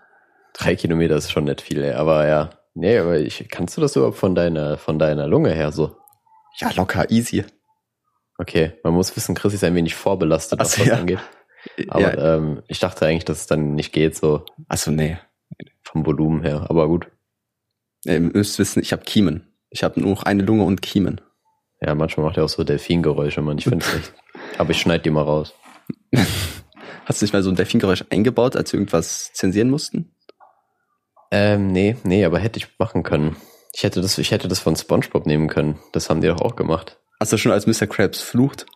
[0.53, 1.93] Drei Kilometer ist schon nicht viel, ey.
[1.93, 2.51] aber ja.
[2.75, 5.95] Nee, aber ich, kannst du das überhaupt von deiner, von deiner Lunge her so?
[6.57, 7.43] ja, locker, easy.
[8.37, 10.95] Okay, man muss wissen, Chris ist ein wenig vorbelastet, was so, das ja.
[10.95, 11.19] angeht.
[11.87, 15.17] Aber ja, ähm, ich dachte eigentlich, dass es dann nicht geht, so also nee.
[15.83, 16.65] vom Volumen her.
[16.69, 17.07] Aber gut.
[18.05, 19.47] Ihr müsst wissen, ich habe Kiemen.
[19.69, 21.21] Ich habe nur noch eine Lunge und Kiemen.
[21.81, 23.57] Ja, manchmal macht er auch so Delfingeräusche, man.
[23.57, 24.13] Ich finde es echt.
[24.57, 25.53] Aber ich schneide die mal raus.
[27.05, 30.15] Hast du nicht mal so ein Delfingeräusch eingebaut, als wir irgendwas zensieren mussten?
[31.31, 33.35] Ähm, nee, nee, aber hätte ich machen können.
[33.73, 35.79] Ich hätte das, ich hätte das von SpongeBob nehmen können.
[35.91, 36.99] Das haben die doch auch gemacht.
[37.19, 37.87] Hast du schon als Mr.
[37.87, 38.67] Krabs flucht?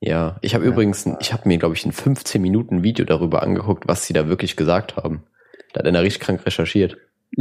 [0.00, 0.70] Ja, ich habe Ja.
[0.70, 4.28] übrigens, ich habe mir, glaube ich, ein 15 Minuten Video darüber angeguckt, was sie da
[4.28, 5.24] wirklich gesagt haben.
[5.72, 6.96] Da hat einer richtig krank recherchiert.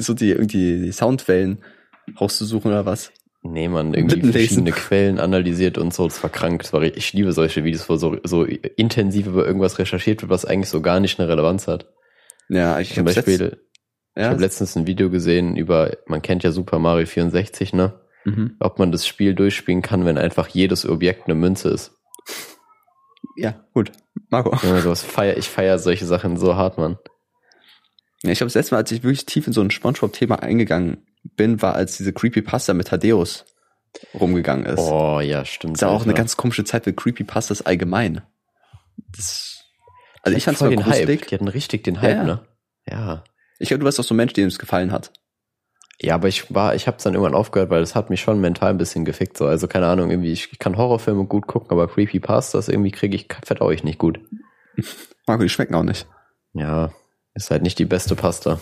[0.00, 1.58] so die, irgendwie die Soundwellen
[2.20, 3.12] rauszusuchen oder was?
[3.42, 6.04] Nee, man, irgendwie verschiedene Quellen analysiert und so.
[6.06, 6.62] Das war krank.
[6.62, 10.44] Das war, ich liebe solche Videos, wo so, so intensiv über irgendwas recherchiert wird, was
[10.44, 11.88] eigentlich so gar nicht eine Relevanz hat.
[12.48, 13.56] Ja, ich Zum habe Beispiel, letzt,
[14.16, 18.00] ich ja, habe letztens ein Video gesehen über, man kennt ja Super Mario 64, ne?
[18.36, 18.56] Mhm.
[18.60, 21.92] ob man das Spiel durchspielen kann, wenn einfach jedes Objekt eine Münze ist.
[23.36, 23.92] Ja, gut.
[24.30, 24.50] Marco.
[24.66, 26.98] Ja, sowas feier, ich feiere solche Sachen so hart, Mann.
[28.22, 31.06] Ja, ich glaube, das letzte Mal, als ich wirklich tief in so ein Spongebob-Thema eingegangen
[31.36, 33.44] bin, war, als diese Creepypasta mit Thaddeus
[34.18, 34.78] rumgegangen ist.
[34.80, 35.74] Oh, ja, stimmt.
[35.76, 38.22] das war auch eine ganz komische Zeit für Creepypastas allgemein.
[39.16, 39.64] Das,
[40.22, 40.94] also ich fand's voll mal den Hype.
[40.94, 41.26] gruselig.
[41.28, 42.24] Die hatten richtig den Hype, Ja.
[42.24, 42.46] ne?
[42.88, 43.24] Ja.
[43.60, 45.12] Ich glaube, du warst auch so ein Mensch, dem es gefallen hat.
[46.00, 48.70] Ja, aber ich war, ich habe dann irgendwann aufgehört, weil das hat mich schon mental
[48.70, 49.36] ein bisschen gefickt.
[49.36, 53.16] So, also keine Ahnung, irgendwie ich, ich kann Horrorfilme gut gucken, aber Creepypastas irgendwie kriege
[53.16, 54.20] ich verdau ich nicht gut.
[55.26, 56.06] Marco, die schmecken auch nicht.
[56.52, 56.92] Ja,
[57.34, 58.60] ist halt nicht die beste Pasta.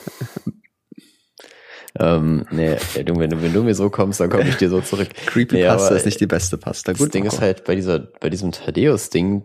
[1.99, 4.81] ähm, nee, du, wenn du, wenn du mir so kommst, dann komme ich dir so
[4.81, 5.09] zurück.
[5.27, 6.93] Creepypasta aber ist nicht die beste Pasta.
[6.95, 9.45] Das Ding ist halt bei dieser, bei diesem Thaddeus-Ding,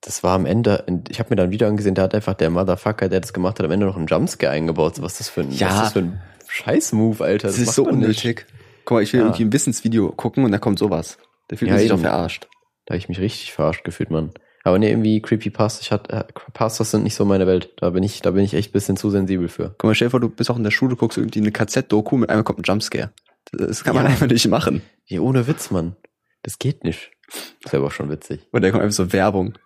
[0.00, 3.08] das war am Ende, ich habe mir dann wieder angesehen, da hat einfach der Motherfucker,
[3.08, 4.96] der das gemacht hat, am Ende noch einen Jumpscare eingebaut.
[4.96, 5.66] So, Was das für ein, Ja.
[5.68, 6.20] was ist das für ein
[6.56, 7.48] Scheiß-Move, Alter?
[7.48, 8.04] das ist macht so man nicht.
[8.24, 8.46] unnötig.
[8.84, 9.26] Guck mal, ich will Ja.
[9.26, 11.18] irgendwie ein Wissensvideo gucken und da kommt sowas.
[11.48, 12.02] Da fühlt Ja, man sich eben.
[12.02, 12.48] doch verarscht.
[12.86, 14.30] Da habe ich mich richtig verarscht gefühlt, Mann.
[14.64, 17.72] Aber nee, irgendwie Creepypastas, ich hat, äh, Pastas sind nicht so meine Welt.
[17.76, 19.70] Da bin ich, da bin ich echt ein bisschen zu sensibel für.
[19.78, 22.16] Guck mal, stell dir vor, du bist auch in der Schule, guckst irgendwie eine KZ-Doku,
[22.16, 23.10] mit einmal kommt ein Jumpscare.
[23.52, 24.10] Das kann man Ja.
[24.10, 24.82] einfach nicht machen.
[25.06, 25.94] Ja, ohne Witz, Mann.
[26.42, 27.12] Das geht nicht.
[27.62, 28.40] Das wäre aber schon witzig.
[28.52, 29.56] Oder da kommt einfach so Werbung.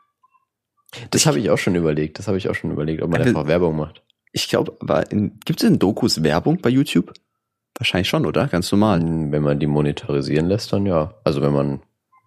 [1.11, 2.19] Das habe ich auch schon überlegt.
[2.19, 4.03] Das habe ich auch schon überlegt, ob man wir- einfach Werbung macht.
[4.33, 4.77] Ich glaube,
[5.45, 7.13] gibt es in Dokus Werbung bei YouTube?
[7.79, 8.47] Wahrscheinlich schon, oder?
[8.47, 9.01] Ganz normal.
[9.03, 11.15] Wenn man die monetarisieren lässt, dann ja.
[11.25, 11.81] Also wenn man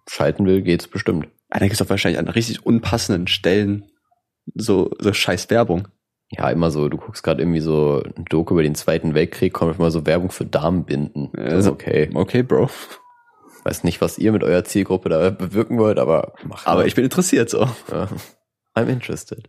[0.08, 1.28] schalten will, geht's bestimmt.
[1.50, 3.84] Ah, da gibt es doch wahrscheinlich an richtig unpassenden Stellen
[4.54, 5.88] so, so scheiß Werbung.
[6.30, 9.78] Ja, immer so, du guckst gerade irgendwie so ein Doku über den Zweiten Weltkrieg, kommt
[9.78, 10.44] immer so Werbung für.
[10.44, 12.10] Das ist Also- okay.
[12.12, 12.68] Okay, Bro.
[13.62, 16.86] Weiß nicht, was ihr mit eurer Zielgruppe da bewirken wollt, aber mach Aber mal.
[16.86, 17.60] ich bin interessiert so.
[17.90, 18.08] Ja.
[18.74, 19.48] I'm interested.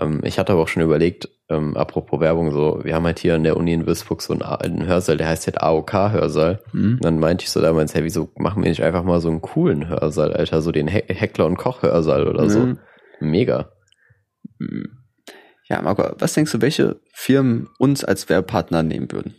[0.00, 3.36] Ähm, ich hatte aber auch schon überlegt, ähm, apropos Werbung, so, wir haben halt hier
[3.36, 6.60] in der Uni in Würzburg so einen, einen Hörsaal, der heißt halt AOK-Hörsaal.
[6.72, 6.94] Hm.
[6.94, 9.42] Und dann meinte ich so damals, hey, wieso machen wir nicht einfach mal so einen
[9.42, 12.60] coolen Hörsaal, Alter, so den He Heckler- und Koch-Hörsaal oder so.
[12.60, 12.78] Mhm.
[13.20, 13.70] Mega.
[14.58, 14.98] Hm.
[15.68, 19.34] Ja, Marco, was denkst du, welche Firmen uns als Werbepartner nehmen würden?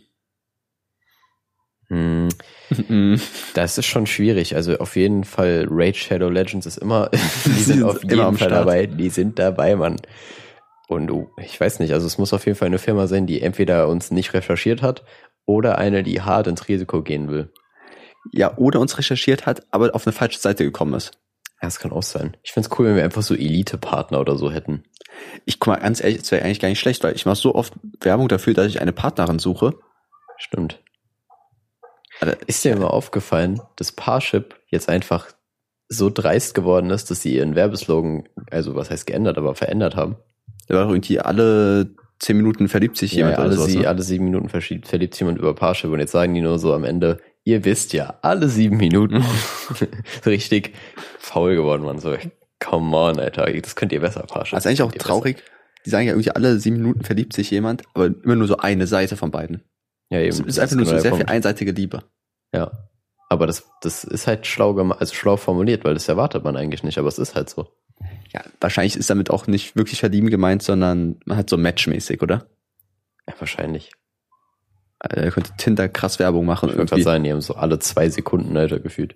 [1.90, 2.28] Hm,
[3.54, 4.54] das ist schon schwierig.
[4.56, 7.10] Also auf jeden Fall Raid Shadow Legends ist immer,
[7.56, 8.52] die sind auf jeden Fall Start.
[8.52, 8.86] dabei.
[8.86, 9.96] Die sind dabei, Mann.
[10.88, 13.42] Und du, ich weiß nicht, also es muss auf jeden Fall eine Firma sein, die
[13.42, 15.04] entweder uns nicht recherchiert hat
[15.44, 17.52] oder eine, die hart ins Risiko gehen will.
[18.32, 21.12] ja, oder uns recherchiert hat, aber auf eine falsche Seite gekommen ist.
[21.60, 22.36] Ja, das kann auch sein.
[22.42, 24.84] Ich find's cool, wenn wir einfach so Elite-Partner oder so hätten.
[25.44, 27.54] Ich guck mal, ganz ehrlich, das wäre eigentlich gar nicht schlecht, weil ich mache so
[27.54, 29.74] oft Werbung dafür, dass ich eine Partnerin suche.
[30.38, 30.80] Stimmt.
[32.20, 35.28] Alter, Ist dir mal aufgefallen, dass Parship jetzt einfach
[35.88, 40.16] so dreist geworden ist, dass sie ihren Werbeslogan, also was heißt geändert, aber verändert haben?
[40.66, 43.70] Da war doch irgendwie alle zehn Minuten verliebt sich jemand ja, alle, sowas.
[43.70, 43.88] sie, ne?
[43.88, 46.84] alle sieben Minuten verliebt sich jemand über Parship und jetzt sagen die nur so am
[46.84, 49.24] Ende, ihr wisst ja, alle sieben Minuten.
[50.26, 50.74] richtig
[51.18, 51.98] faul geworden, man.
[51.98, 52.16] So,
[52.58, 54.54] come on, Alter, das könnt ihr besser, Parship.
[54.54, 55.42] Also eigentlich auch traurig.
[55.86, 58.86] Die sagen ja irgendwie alle sieben Minuten verliebt sich jemand, aber immer nur so eine
[58.86, 59.62] Seite von beiden.
[60.10, 60.28] Ja, eben.
[60.28, 61.30] Es ist einfach nur so genau sehr viel Punkt.
[61.30, 62.02] einseitige Liebe.
[62.52, 62.70] Ja.
[63.28, 66.98] Aber das, das ist halt schlau also schlau formuliert, weil das erwartet man eigentlich nicht,
[66.98, 67.68] aber es ist halt so.
[68.32, 72.46] Ja, wahrscheinlich ist damit auch nicht wirklich verlieben gemeint, sondern man hat so matchmäßig, oder?
[73.26, 73.90] Ja, wahrscheinlich.
[74.98, 76.70] Also, Er könnte Tinder krass Werbung machen.
[76.70, 79.14] Ich würde gerade sagen, die haben so alle zwei Sekunden, Alter, gefühlt.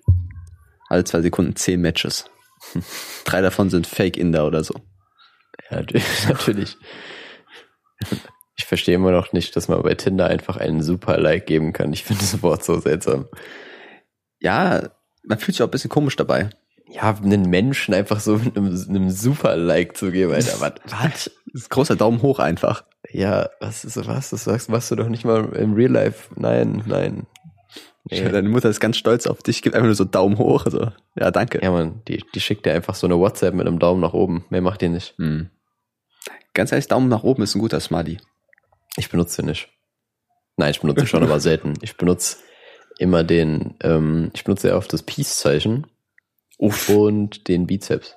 [0.88, 2.26] alle zwei Sekunden zehn Matches.
[3.24, 4.74] Drei davon sind Fake-Inder oder so.
[5.70, 5.82] Ja,
[6.28, 6.76] natürlich.
[8.56, 11.92] Ich verstehe immer noch nicht, dass man bei Tinder einfach einen super Like geben kann.
[11.92, 13.26] Ich finde das Wort so seltsam.
[14.40, 14.90] Ja,
[15.24, 16.50] man fühlt sich auch ein bisschen komisch dabei.
[16.88, 20.60] Ja, einen Menschen einfach so mit einem, einem super Like zu geben, Alter.
[20.60, 20.72] Was?
[20.84, 21.30] was?
[21.52, 22.84] Das ist großer Daumen hoch einfach.
[23.10, 24.30] Ja, was ist was?
[24.30, 26.28] Das sagst, machst du doch nicht mal im Real Life.
[26.36, 27.26] Nein, nein.
[28.10, 28.28] Nee.
[28.28, 30.64] Deine Mutter ist ganz stolz auf dich, gibt einfach nur so Daumen hoch.
[30.66, 31.60] Also, ja, danke.
[31.62, 34.44] Ja, man, die, die schickt dir einfach so eine WhatsApp mit einem Daumen nach oben.
[34.50, 35.14] Mehr macht die nicht.
[35.18, 35.50] Hm.
[36.52, 38.18] Ganz ehrlich, Daumen nach oben ist ein guter Smarty.
[38.96, 39.68] Ich benutze sie nicht.
[40.56, 41.74] Nein, ich benutze schon, aber selten.
[41.80, 42.36] Ich benutze
[42.98, 45.86] immer den, ähm, ich benutze sehr oft das Peace-Zeichen
[46.58, 48.14] und den Bizeps.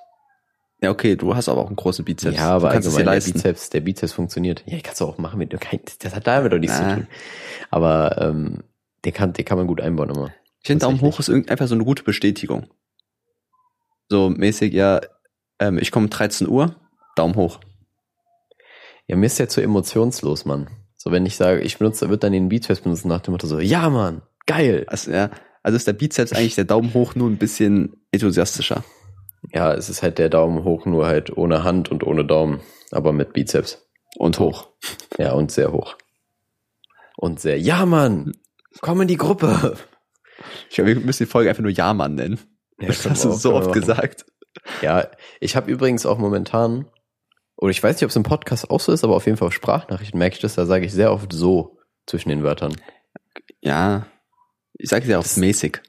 [0.82, 2.36] Ja, okay, du hast aber auch einen großen Bizeps.
[2.36, 3.20] Ja, aber allgemein der.
[3.20, 4.62] Bizeps, der Bizeps funktioniert.
[4.66, 6.88] Ja, kannst du auch machen mit, kein, das hat damit doch nichts Na.
[6.90, 7.06] zu tun.
[7.70, 8.62] Aber ähm,
[9.06, 10.30] den kann, den kann man gut einbauen immer.
[10.60, 12.66] Ich finde, Daumen hoch ist irgend- einfach so eine gute Bestätigung.
[14.08, 15.00] So mäßig, ja,
[15.58, 16.76] ähm, ich komme 13 Uhr,
[17.16, 17.60] Daumen hoch.
[19.06, 20.68] Ja, mir ist der zu emotionslos, Mann.
[20.96, 23.60] So, wenn ich sage, ich benutze, wird dann den Bizeps benutzen nach dem Motto so,
[23.60, 24.84] ja, Mann, geil.
[24.88, 25.30] Also, ja,
[25.62, 28.84] also ist der Bizeps eigentlich der Daumen hoch nur ein bisschen enthusiastischer.
[29.52, 33.12] Ja, es ist halt der Daumen hoch, nur halt ohne Hand und ohne Daumen, aber
[33.12, 33.82] mit Bizeps.
[34.16, 34.68] Und hoch.
[35.18, 35.96] Ja, und sehr hoch.
[37.16, 38.32] Und sehr, ja, Mann,
[38.80, 39.76] Komm in die Gruppe.
[40.68, 42.38] Ich glaube, wir müssen die Folge einfach nur Ja-Mann nennen.
[42.78, 43.80] Ja, das hast du so oft machen.
[43.80, 44.26] gesagt.
[44.82, 45.08] Ja,
[45.40, 46.86] ich habe übrigens auch momentan,
[47.56, 49.48] oder ich weiß nicht, ob es im Podcast auch so ist, aber auf jeden Fall
[49.48, 52.76] auf Sprachnachrichten merke ich das, da sage ich sehr oft so zwischen den Wörtern.
[53.60, 54.06] Ja,
[54.74, 55.80] ich sage ja auch Das- mäßig.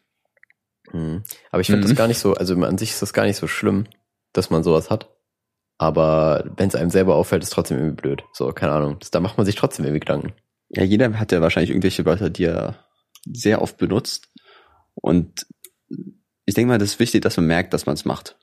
[0.94, 1.24] Mhm.
[1.52, 1.90] Aber ich finde Mhm.
[1.90, 3.88] das gar nicht so, also an sich ist das gar nicht so schlimm,
[4.34, 5.10] dass man sowas hat.
[5.78, 8.24] Aber wenn es einem selber auffällt, ist trotzdem irgendwie blöd.
[8.34, 8.98] So, keine Ahnung.
[9.00, 10.34] Das, da macht man sich trotzdem irgendwie Gedanken.
[10.70, 12.84] Ja, jeder hat ja wahrscheinlich irgendwelche Wörter, die er
[13.32, 14.30] sehr oft benutzt.
[14.96, 15.46] Und
[16.46, 18.38] ich denke mal, das ist wichtig, dass man merkt, dass man es macht.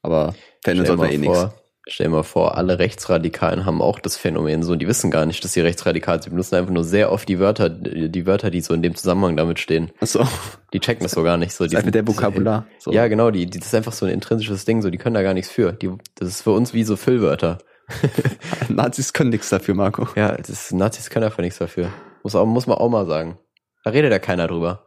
[0.00, 1.48] Aber verändern sollte man eh nichts.
[1.86, 5.52] Stell mal vor, alle Rechtsradikalen haben auch das Phänomen so, die wissen gar nicht, dass
[5.52, 6.24] sie rechtsradikal sind.
[6.24, 9.36] Sie benutzen einfach nur sehr oft die Wörter, die Wörter, die so in dem Zusammenhang
[9.36, 9.90] damit stehen.
[10.00, 10.26] Achso,
[10.72, 11.52] Die checken das so gar nicht.
[11.52, 12.66] So, das ist einfach der Vokabular.
[12.78, 12.92] So.
[12.92, 15.22] Ja, genau, die, die, das ist einfach so ein intrinsisches Ding, so, die können da
[15.22, 15.72] gar nichts für.
[15.72, 17.58] Die, das ist für uns wie so Füllwörter.
[18.68, 20.08] Nazis können nichts dafür, Marco.
[20.16, 21.90] Ja, das, Nazis können einfach nichts dafür.
[22.22, 23.38] Muss, auch, muss man auch mal sagen.
[23.84, 24.84] Da redet ja keiner drüber.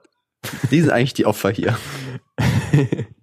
[0.72, 1.78] Die sind eigentlich die Opfer hier.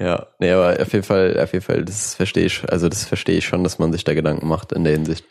[0.00, 3.36] Ja, nee, aber auf jeden Fall, auf jeden Fall, das verstehe ich, also das verstehe
[3.36, 5.26] ich schon, dass man sich da Gedanken macht in der Hinsicht.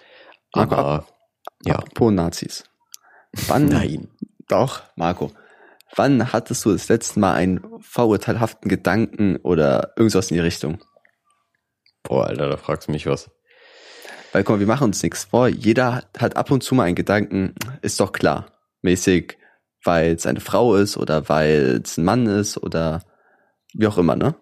[0.53, 1.07] Marco, Aber,
[1.65, 2.63] ja, Apropos Nazis.
[3.47, 4.09] Wann, nein.
[4.47, 5.31] doch, Marco.
[5.95, 10.77] Wann hattest du das letzte Mal einen vorurteilhaften Gedanken oder irgendwas in die Richtung?
[12.03, 13.31] Boah, Alter, da fragst du mich was.
[14.31, 15.47] Weil, guck mal, wir machen uns nichts vor.
[15.47, 18.45] Jeder hat ab und zu mal einen Gedanken, ist doch klar.
[18.83, 19.39] Mäßig,
[19.83, 23.01] weil es eine Frau ist oder weil es ein Mann ist oder
[23.73, 24.35] wie auch immer, ne?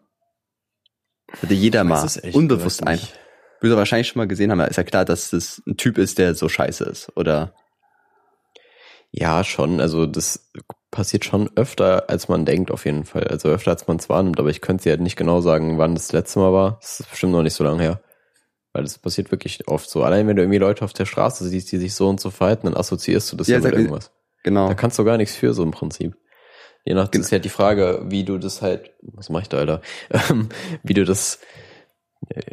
[1.42, 3.00] Hatte jeder mal ehrlich unbewusst ein.
[3.60, 6.36] Würde wahrscheinlich schon mal gesehen haben, ist ja klar, dass das ein Typ ist, der
[6.36, 7.12] so scheiße ist.
[7.16, 7.54] Oder
[9.12, 10.52] Ja, schon, also das
[10.92, 13.24] passiert schon öfter, als man denkt, auf jeden Fall.
[13.26, 15.96] Also öfter, als man es wahrnimmt, aber ich könnte dir halt nicht genau sagen, wann
[15.96, 16.78] das letzte Mal war.
[16.82, 18.02] Das ist bestimmt noch nicht so lange her.
[18.74, 20.04] Weil das passiert wirklich oft so.
[20.04, 22.68] Allein wenn du irgendwie Leute auf der Straße siehst, die sich so und so verhalten,
[22.68, 24.12] dann assoziierst du das Ja, ja, mit irgendwas.
[24.44, 24.68] genau.
[24.68, 26.16] Da kannst du gar nichts für, so im Prinzip.
[26.86, 29.58] Je nach, das ist halt die Frage, wie du das halt, was mach ich da,
[29.58, 29.82] Alter?
[30.30, 30.50] Ähm,
[30.84, 31.40] wie du das,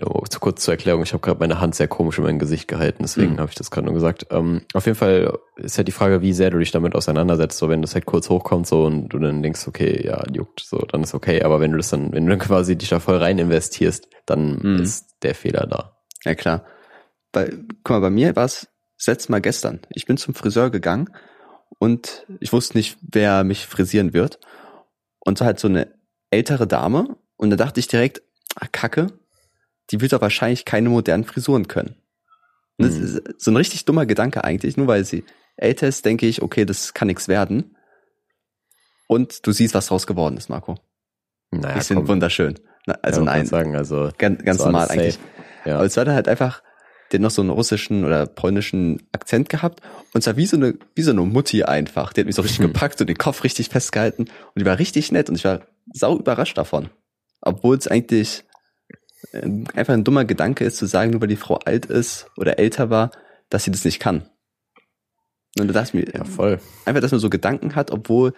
[0.05, 2.69] oh, zu kurz zur Erklärung, ich habe gerade meine Hand sehr komisch in mein Gesicht
[2.69, 3.39] gehalten, deswegen Mhm.
[3.41, 4.27] habe ich das gerade nur gesagt.
[4.31, 7.69] Ähm, auf jeden Fall ist halt die Frage, wie sehr du dich damit auseinandersetzt, so
[7.69, 11.03] wenn das halt kurz hochkommt so und du dann denkst, okay, ja, juckt, so, dann
[11.03, 13.39] ist okay, aber wenn du das dann, wenn du dann quasi dich da voll rein
[13.39, 14.81] investierst, dann Mhm.
[14.81, 15.97] ist der Fehler da.
[16.25, 16.65] Ja, klar.
[17.33, 17.51] Bei,
[17.85, 18.69] guck mal, bei mir war es
[19.07, 19.81] letzte Mal gestern.
[19.91, 21.11] Ich bin zum Friseur gegangen
[21.79, 24.39] und ich wusste nicht, wer mich frisieren wird.
[25.21, 25.93] Und so halt so eine
[26.31, 27.17] ältere Dame.
[27.37, 28.23] Und da dachte ich direkt,
[28.57, 29.09] ah, Kacke,
[29.91, 31.97] die wird doch wahrscheinlich keine modernen Frisuren können.
[32.79, 33.05] Und das Mhm.
[33.05, 34.77] ist so ein richtig dummer Gedanke eigentlich.
[34.77, 35.25] Nur weil sie
[35.57, 37.77] älter ist, denke ich, okay, das kann nichts werden.
[39.07, 40.77] Und du siehst, was draus geworden ist, Marco.
[41.51, 42.59] Naja, Die sind wunderschön.
[42.87, 45.01] Na, Also ja, nein, sagen, also ganz, ganz normal safe.
[45.01, 45.19] eigentlich.
[45.65, 45.77] Ja.
[45.77, 46.63] Aber es war dann halt einfach,
[47.15, 49.81] der noch so einen russischen oder polnischen Akzent gehabt
[50.13, 52.13] und es war wie so eine, wie so eine Mutti einfach.
[52.13, 52.67] Die hat mich so richtig Hm.
[52.67, 55.61] gepackt und den Kopf richtig festgehalten und die war richtig nett und ich war
[55.93, 56.91] sau überrascht davon.
[57.41, 58.43] Obwohl es eigentlich
[59.33, 62.59] ähm, einfach ein dummer Gedanke ist zu sagen, nur weil die Frau alt ist oder
[62.59, 63.13] älter war,
[63.49, 64.29] dass sie das nicht kann.
[65.59, 66.59] Und da dachte ich mir, ja, voll.
[66.85, 68.35] einfach, dass man so Gedanken hat, obwohl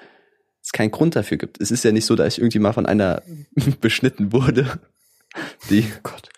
[0.63, 1.61] es keinen Grund dafür gibt.
[1.63, 3.23] Es ist ja nicht so, dass ich irgendwie mal von einer
[3.81, 4.79] beschnitten wurde,
[5.71, 6.29] die, Gott.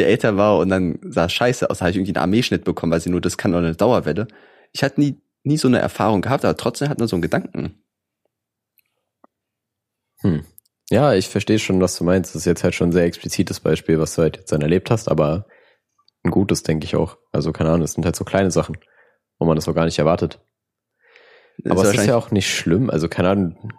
[0.00, 2.92] Die älter war und dann sah scheiße aus, da habe ich irgendwie einen Armeeschnitt bekommen,
[2.92, 4.28] weil sie nur das kann oder eine Dauerwelle.
[4.72, 7.82] Ich hatte nie, nie so eine Erfahrung gehabt, aber trotzdem hat man so einen Gedanken.
[10.22, 10.44] Hm.
[10.90, 12.34] Ja, ich verstehe schon, was du meinst.
[12.34, 14.90] Das ist jetzt halt schon ein sehr explizites Beispiel, was du halt jetzt dann erlebt
[14.90, 15.46] hast, aber
[16.24, 17.16] ein gutes, denke ich auch.
[17.32, 18.76] Also, keine Ahnung, es sind halt so kleine Sachen,
[19.38, 20.40] wo man das so gar nicht erwartet.
[21.58, 22.90] Das aber es ist ja auch nicht schlimm.
[22.90, 23.72] Also, keine Ahnung,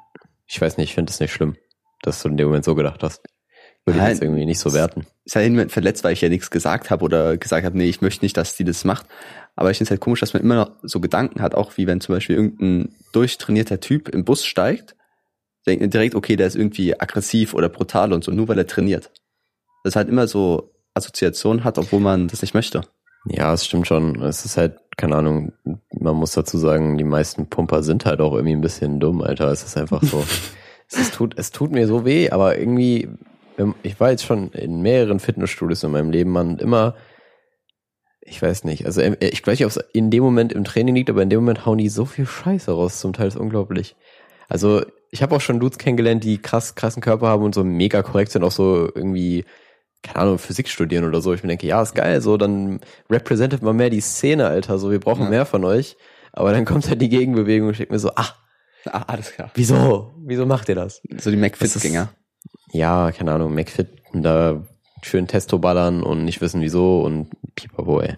[0.47, 1.57] ich weiß nicht, ich finde es nicht schlimm,
[2.01, 3.21] dass du in dem Moment so gedacht hast.
[3.85, 4.11] Würde ich Nein.
[4.11, 5.07] jetzt irgendwie nicht so werten.
[5.25, 8.01] ist halt niemand verletzt, weil ich ja nichts gesagt habe oder gesagt habe, nee, ich
[8.01, 9.07] möchte nicht, dass die das macht.
[9.55, 11.87] Aber ich finde es halt komisch, dass man immer noch so Gedanken hat, auch wie
[11.87, 14.95] wenn zum Beispiel irgendein durchtrainierter Typ im Bus steigt,
[15.65, 18.67] denkt man direkt, okay, der ist irgendwie aggressiv oder brutal und so, nur weil er
[18.67, 19.11] trainiert.
[19.83, 22.81] Das halt immer so Assoziationen hat, obwohl man das nicht möchte.
[23.25, 24.21] Ja, es stimmt schon.
[24.21, 25.53] Es ist halt, keine Ahnung,
[25.91, 29.51] man muss dazu sagen, die meisten Pumper sind halt auch irgendwie ein bisschen dumm, Alter.
[29.51, 30.23] Es ist einfach so.
[30.89, 33.09] es, ist, tut, es tut mir so weh, aber irgendwie,
[33.83, 36.95] ich war jetzt schon in mehreren Fitnessstudios in meinem Leben, man, immer,
[38.21, 40.95] ich weiß nicht, also ähm, ich weiß nicht, ob es in dem Moment im Training
[40.95, 43.95] liegt, aber in dem Moment hauen die so viel Scheiße raus, zum Teil ist unglaublich.
[44.47, 48.01] Also ich habe auch schon Dudes kennengelernt, die krass, krassen Körper haben und so mega
[48.03, 49.45] korrekt sind, auch so irgendwie,
[50.03, 51.33] keine Ahnung, Physik studieren oder so.
[51.33, 54.91] Ich mir denke, ja, ist geil, so, dann representet mal mehr die Szene, Alter, so,
[54.91, 55.29] wir brauchen Ja.
[55.29, 55.97] mehr von euch.
[56.33, 58.35] Aber dann kommt halt die Gegenbewegung und denke mir so, ah,
[58.85, 59.51] Ah, alles klar.
[59.53, 60.11] wieso?
[60.25, 61.01] Wieso macht ihr das?
[61.19, 62.09] So die McFit-Gänger.
[62.71, 64.63] Ja, keine Ahnung, McFit, da
[65.03, 68.15] schön Testo ballern und nicht wissen wieso und pipapo, ey.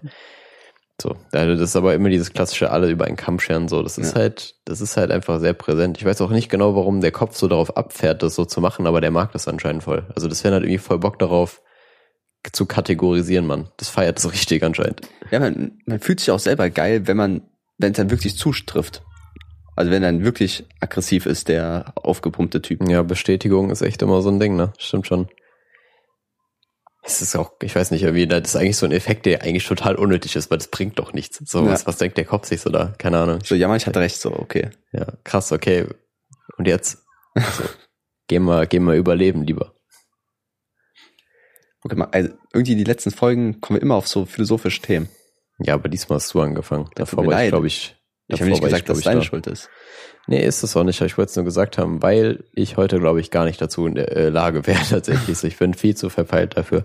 [1.01, 3.81] So, das ist aber immer dieses klassische alle über einen Kamm scheren, so.
[3.81, 4.21] Das ist Ja.
[4.21, 5.97] halt, das ist halt einfach sehr präsent.
[5.97, 8.85] Ich weiß auch nicht genau, warum der Kopf so darauf abfährt, das so zu machen,
[8.85, 10.05] aber der mag das anscheinend voll.
[10.15, 11.61] Also das wäre halt irgendwie voll Bock darauf,
[12.51, 13.69] zu kategorisieren, Mann.
[13.77, 15.01] Das feiert so richtig anscheinend.
[15.31, 17.41] Ja, man, man fühlt sich auch selber geil, wenn man,
[17.79, 19.01] wenn es dann wirklich zutrifft.
[19.75, 22.87] Also wenn dann wirklich aggressiv ist, der aufgepumpte Typ.
[22.87, 24.71] Ja, Bestätigung ist echt immer so ein Ding, ne?
[24.77, 25.27] Stimmt schon.
[27.05, 29.65] Es ist auch, ich weiß nicht, irgendwie, das ist eigentlich so ein Effekt, der eigentlich
[29.67, 31.41] total unnötig ist, weil das bringt doch nichts.
[31.45, 31.71] So, Ja.
[31.71, 32.93] was, was denkt der Kopf sich so da?
[32.97, 33.39] Keine Ahnung.
[33.43, 34.69] So, ja, man, ich hatte recht, so, okay.
[34.93, 35.85] Ja, krass, okay.
[36.57, 36.99] Und jetzt?
[37.35, 37.63] So,
[38.27, 39.73] gehen wir, gehen wir überleben lieber.
[41.83, 45.09] Okay, mal, also irgendwie die letzten Folgen kommen wir immer auf so philosophische Themen.
[45.59, 46.89] Ja, aber diesmal hast du angefangen.
[46.95, 47.97] Davor mir war ich, glaube ich.
[48.27, 49.25] Ich habe nicht gesagt, dass es deine da.
[49.25, 49.69] Schuld ist.
[50.27, 51.01] Nee, ist es auch nicht.
[51.01, 53.95] Ich wollte es nur gesagt haben, weil ich heute, glaube ich, gar nicht dazu in
[53.95, 55.43] der äh, Lage wäre, tatsächlich.
[55.43, 56.83] Ich bin viel zu verpeilt dafür.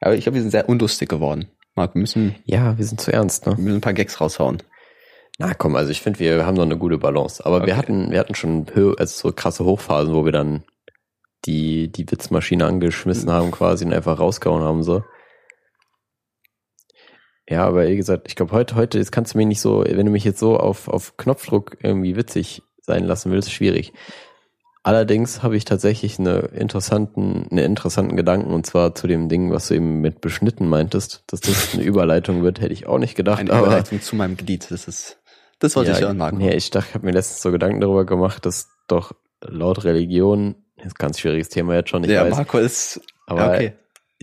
[0.00, 1.48] Aber ich glaube, wir sind sehr unlustig geworden.
[1.76, 3.56] Marc, wir müssen, Ja, wir sind zu ernst, ne?
[3.56, 4.62] wir müssen ein paar Gags raushauen.
[5.38, 7.46] Na komm, also ich finde, wir haben noch eine gute Balance.
[7.46, 7.74] Aber wir Okay.
[7.76, 8.66] hatten, wir hatten schon
[8.98, 10.64] also so krasse Hochphasen, wo wir dann
[11.46, 15.04] die, die Witzmaschine angeschmissen haben quasi und einfach rausgehauen haben, so.
[17.50, 20.06] Ja, aber wie gesagt, ich glaube, heute, heute, jetzt kannst du mich nicht so, wenn
[20.06, 23.92] du mich jetzt so auf, auf Knopfdruck irgendwie witzig sein lassen willst, schwierig.
[24.84, 29.66] Allerdings habe ich tatsächlich eine interessanten, einen interessanten Gedanken und zwar zu dem Ding, was
[29.66, 33.40] du eben mit beschnitten meintest, dass das eine Überleitung wird, hätte ich auch nicht gedacht.
[33.40, 34.70] Eine aber Überleitung zu meinem Glied.
[34.70, 35.18] Das ist,
[35.58, 36.36] das wollte ich hören, Marco.
[36.36, 40.54] Nee, ich dachte, ich habe mir letztens so Gedanken darüber gemacht, dass doch laut Religion,
[40.76, 43.72] ist ein ganz schwieriges Thema jetzt schon, ich ja, weiß, Marco ist, aber ja, okay.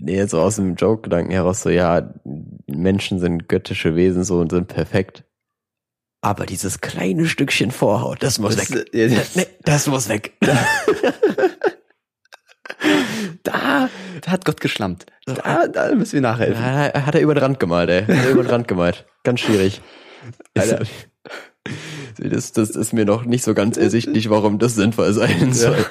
[0.02, 2.14] Nee, so aus dem Joke-Gedanken heraus so, ja,
[2.68, 5.24] Menschen sind göttische Wesen so und sind perfekt.
[6.22, 8.94] Aber dieses kleine Stückchen Vorhaut, das muss Das, weg.
[8.94, 10.34] äh, das, Nee, das muss weg.
[10.40, 10.58] da,
[14.22, 15.06] da hat Gott geschlampt.
[15.26, 16.62] Da, da müssen wir nachhelfen.
[16.64, 18.02] Ja, hat er über den Rand gemalt, ey.
[18.06, 19.06] Hat er über den Rand gemalt.
[19.24, 19.82] Ganz schwierig.
[20.58, 20.84] Alter.
[22.20, 25.86] Das, das ist mir noch nicht so ganz ersichtlich, warum das sinnvoll sein soll.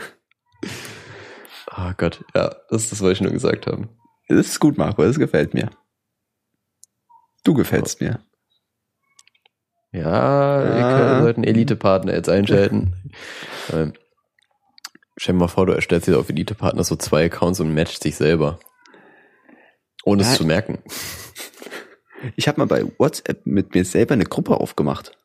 [1.76, 3.88] Oh Gott, ja, das ist das, was ich nur gesagt haben.
[4.28, 5.70] Das ist gut, Marco, das gefällt mir.
[7.44, 8.20] Du gefällst mir.
[9.92, 10.96] Ja, Ah.
[10.96, 13.12] können, sollten Elite-Partner jetzt einschalten.
[13.72, 13.92] ähm,
[15.16, 18.16] stell dir mal vor, du erstellst dir auf Elite-Partner so zwei Accounts und matchst dich
[18.16, 18.58] selber.
[20.04, 20.36] Ohne es Ja.
[20.36, 20.82] zu merken.
[22.34, 25.16] Ich habe mal bei WhatsApp mit mir selber eine Gruppe aufgemacht.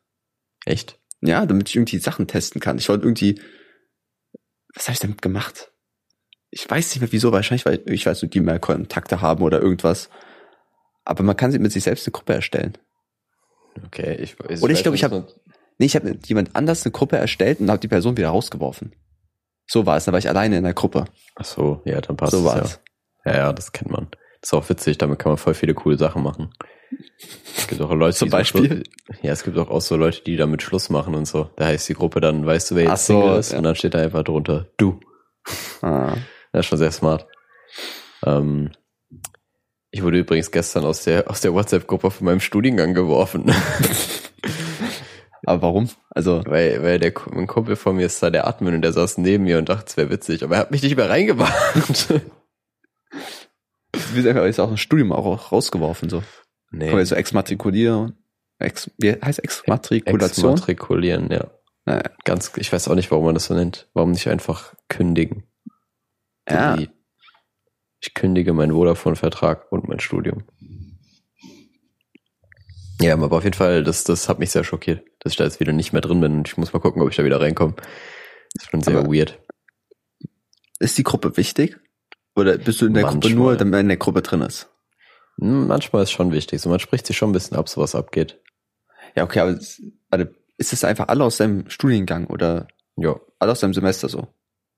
[0.66, 1.00] Echt?
[1.22, 2.76] Ja, damit ich irgendwie Sachen testen kann.
[2.76, 3.40] Ich wollte irgendwie,
[4.74, 5.71] was habe ich damit gemacht?
[6.54, 9.60] Ich weiß nicht mehr wieso, wahrscheinlich, weil ich weiß nicht, die mehr Kontakte haben oder
[9.60, 10.10] irgendwas.
[11.04, 12.76] Aber man kann sich mit sich selbst eine Gruppe erstellen.
[13.86, 15.26] Okay, ich, ich Oder ich weiß glaube, ich nicht, habe,
[15.78, 18.94] nee, ich habe mit jemand anders eine Gruppe erstellt und habe die Person wieder rausgeworfen.
[19.66, 21.06] So war es, da war ich alleine in der Gruppe.
[21.36, 22.62] Ach so, ja, dann passt so es war ja.
[22.64, 22.80] es.
[23.24, 24.08] Ja, ja, das kennt man.
[24.42, 26.52] Das ist auch witzig, damit kann man voll viele coole Sachen machen.
[27.56, 28.66] Es gibt auch Leute, Zum die so Beispiel?
[28.66, 31.48] Schluss, ja, es gibt auch, auch so Leute, die damit Schluss machen und so.
[31.56, 33.52] Da heißt die Gruppe dann, weißt du, wer jetzt Ach so, Single ist?
[33.52, 33.58] ja.
[33.58, 35.00] Und dann steht da einfach drunter, du.
[35.80, 36.16] Ah.
[36.52, 37.26] Das ist schon sehr smart.
[38.24, 38.70] Ähm,
[39.90, 43.52] ich wurde übrigens gestern aus der, aus der WhatsApp-Gruppe von meinem Studiengang geworfen.
[45.44, 45.88] Aber warum?
[46.10, 49.18] Also, weil, weil der, ein Kumpel von mir ist da der Admin und der saß
[49.18, 50.44] neben mir und dachte, es wäre witzig.
[50.44, 52.10] Aber er hat mich nicht mehr reingebracht.
[52.10, 52.22] wir
[54.22, 56.22] sind einfach ist auch ein Studium auch rausgeworfen, so.
[56.70, 56.86] nee.
[56.86, 58.18] Kann man so exmatrikulieren.
[58.58, 60.52] Ex, wie heißt Exmatrikulation?
[60.52, 61.50] Exmatrikulieren, ja.
[61.84, 62.10] Naja.
[62.24, 63.88] Ganz, ich weiß auch nicht, warum man das so nennt.
[63.92, 65.44] Warum nicht einfach kündigen?
[66.48, 66.76] Ja.
[66.76, 66.90] Die-
[68.00, 70.44] Ich kündige meinen Vodafone-Vertrag und mein Studium.
[73.00, 75.60] Ja, aber auf jeden Fall, das, das hat mich sehr schockiert, dass ich da jetzt
[75.60, 77.74] wieder nicht mehr drin bin und ich muss mal gucken, ob ich da wieder reinkomme.
[77.76, 79.40] Das ist schon sehr Aber- weird.
[80.78, 81.76] Ist die Gruppe wichtig?
[82.34, 83.34] Oder bist du in der Gruppe Manchmal.
[83.34, 84.68] nur, damit man in der Gruppe drin ist?
[85.40, 86.60] Hm, Manchmal ist schon wichtig.
[86.60, 88.40] So, man spricht sich schon ein bisschen ab, so was abgeht.
[89.14, 89.58] Ja, okay, aber
[90.10, 92.66] warte, ist es einfach alle aus deinem Studiengang oder
[92.96, 94.28] Ja, alle aus deinem Semester so?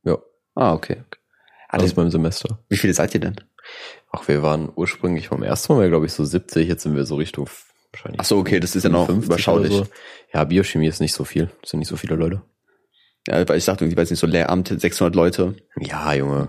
[0.02, 0.18] ja.
[0.56, 1.02] Ah, okay.
[1.06, 1.20] okay.
[1.82, 2.58] Aus das, meinem Semester.
[2.68, 3.36] wie viele seid ihr denn?
[4.10, 6.68] Ach, wir waren ursprünglich vom ersten Mal, glaube ich, so 70.
[6.68, 7.48] Jetzt sind wir so Richtung
[7.92, 8.20] wahrscheinlich.
[8.20, 9.72] Ach so, okay, das ist ja noch 50 überschaulich.
[9.72, 9.90] oder So.
[10.32, 11.50] Ja, Biochemie ist nicht so viel.
[11.60, 12.42] Das sind nicht so viele Leute.
[13.28, 15.54] Ja, weil ich dachte irgendwie, weiß nicht, so Lehramt, 600 Leute.
[15.78, 16.48] Ja, Junge.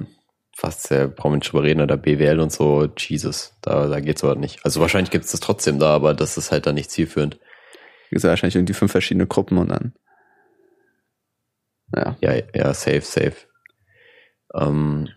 [0.57, 4.23] Fast sehr brauchen wir nicht drüber reden, da BWL und so, Jesus, da, da geht's
[4.23, 4.63] aber nicht.
[4.63, 7.39] Also wahrscheinlich gibt's das trotzdem da, aber das ist halt dann nicht zielführend.
[8.09, 9.93] Wie gesagt, wahrscheinlich irgendwie fünf verschiedene Gruppen und dann.
[11.93, 12.17] Ja.
[12.21, 13.36] Ja, ja, safe, safe.
[14.56, 15.10] Ähm,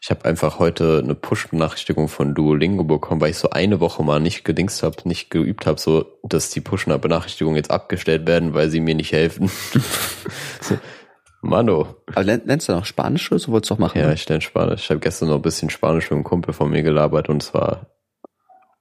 [0.00, 4.20] ich habe einfach heute eine Push-Benachrichtigung von Duolingo bekommen, weil ich so eine Woche mal
[4.20, 8.80] nicht gedingst habe, nicht geübt habe, so dass die Push-Benachrichtigungen jetzt abgestellt werden, weil sie
[8.80, 9.50] mir nicht helfen.
[11.42, 11.96] Mano.
[12.06, 14.00] Aber lern- lernst du noch Spanisch oder so wolltest du auch machen?
[14.00, 14.14] Ja, ne?
[14.14, 14.84] ich lerne Spanisch.
[14.84, 17.52] Ich habe gestern noch ein bisschen Spanisch mit einem Kumpel von mir gelabert und es
[17.52, 17.86] war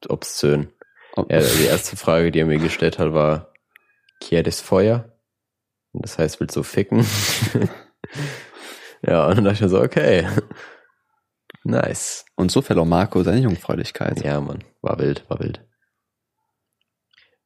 [0.07, 0.69] obszön.
[1.15, 1.25] Oh.
[1.29, 3.53] Ja, die erste Frage, die er mir gestellt hat, war,
[4.21, 5.11] ¿Quieres Feuer?
[5.91, 7.05] Und das heißt, willst du ficken?
[9.05, 10.27] ja, und dann dachte ich mir so, okay.
[11.65, 12.25] Nice.
[12.35, 14.23] Und so verlor Marco seine Jungfräulichkeit.
[14.23, 15.65] Ja, Mann, war wild, war wild.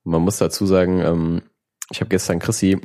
[0.04, 1.42] Man muss dazu sagen, ähm,
[1.92, 2.82] ich habe gestern Chrissy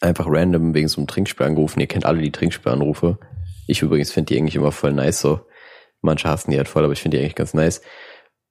[0.00, 1.80] einfach random wegen so einem Trinkspiel angerufen.
[1.80, 3.18] Ihr kennt alle die Trinkspielanrufe.
[3.66, 5.46] Ich übrigens finde die eigentlich immer voll nice so.
[6.00, 7.82] Manche hassen die halt voll, aber ich finde die eigentlich ganz nice.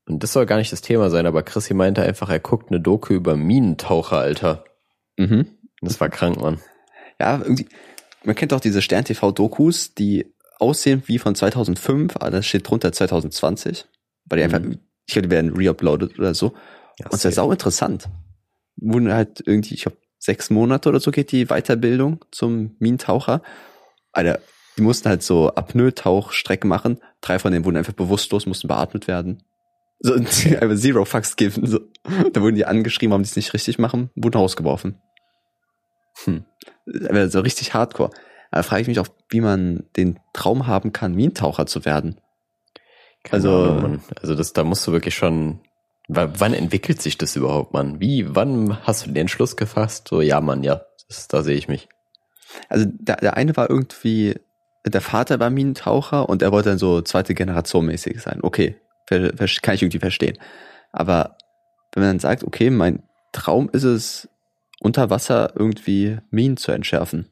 [0.06, 2.80] Und das soll gar nicht das Thema sein, aber Chrissy meinte einfach, er guckt eine
[2.80, 4.66] Doku über Minentaucher, Alter.
[5.18, 5.48] Mhm.
[5.82, 6.60] Das war krank, Mann.
[7.20, 7.68] Ja, irgendwie,
[8.24, 13.86] man kennt auch diese Stern-TV-Dokus, die aussehen wie von 2005, aber das steht drunter 2020,
[14.26, 14.56] weil die Mhm.
[14.56, 16.54] einfach, ich glaube, die werden reuploaded oder so.
[17.00, 18.10] Ja, Und das ist sau interessant.
[18.76, 23.42] Wurden halt irgendwie, ich glaube, sechs Monate oder so geht die Weiterbildung zum Minentaucher.
[24.12, 24.40] Alter,
[24.78, 27.00] die mussten halt so Apnoe-Tauchstrecken machen.
[27.22, 29.44] Drei von denen wurden einfach bewusstlos, mussten beatmet werden.
[30.00, 31.66] So, einfach zero fucks given.
[31.66, 31.80] So.
[32.34, 35.02] Da wurden die angeschrieben, warum die es nicht richtig machen, wurden rausgeworfen.
[36.26, 36.44] Hm.
[37.10, 38.12] Aber so richtig hardcore.
[38.52, 42.20] Da frage ich mich auch, wie man den Traum haben kann, Minentaucher zu werden.
[43.32, 43.50] Also-
[44.22, 45.60] also das, da musst du wirklich schon,
[46.08, 48.00] wa- wann entwickelt sich das überhaupt, Mann?
[48.00, 50.08] Wie, wann hast du den Entschluss gefasst?
[50.08, 51.90] So, ja, Mann, ja, das, da sehe ich mich.
[52.70, 54.36] Also der, der eine war irgendwie,
[54.88, 58.40] der Vater war Minentaucher und er wollte dann so zweite Generation mäßig sein.
[58.42, 58.76] Okay,
[59.08, 60.38] kann ich irgendwie verstehen.
[60.92, 61.36] Aber
[61.94, 64.30] wenn man dann sagt, okay, mein Traum ist es,
[64.82, 67.30] unter Wasser irgendwie Minen zu entschärfen.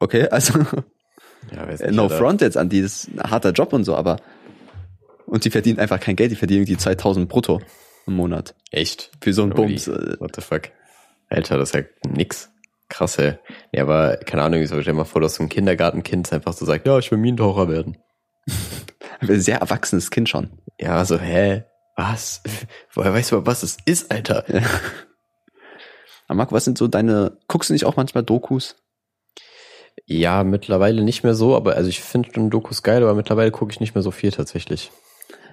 [0.00, 0.58] Okay, also
[1.54, 2.18] Ja, Äh, nicht, no Alter.
[2.18, 4.16] front jetzt an die, das ist ein harter Job und so, aber
[5.26, 7.60] und die verdienen einfach kein Geld, die verdienen irgendwie 2000 brutto
[8.06, 9.10] im Monat Echt?
[9.20, 9.68] für so einen Holy.
[9.74, 9.88] Bums.
[9.88, 10.62] äh, What the fuck?
[11.28, 12.50] Alter, das ist ja nix.
[12.88, 13.34] Krass, ey.
[13.72, 16.86] Ja, aber keine Ahnung, ich stell mal vor, dass so ein Kindergartenkind einfach so sagt,
[16.86, 17.98] ja, ich will Minentaucher werden.
[19.20, 20.50] Ein sehr erwachsenes Kind schon.
[20.80, 21.64] Ja, so, hä?
[21.96, 22.42] Was?
[22.94, 24.44] Woher weißt du, was es ist, Alter?
[26.28, 28.76] Aber Marco, was sind so deine, guckst du nicht auch manchmal Dokus?
[30.06, 33.72] Ja, mittlerweile nicht mehr so, aber also ich finde schon Dokus geil, aber mittlerweile gucke
[33.72, 34.92] ich nicht mehr so viel tatsächlich.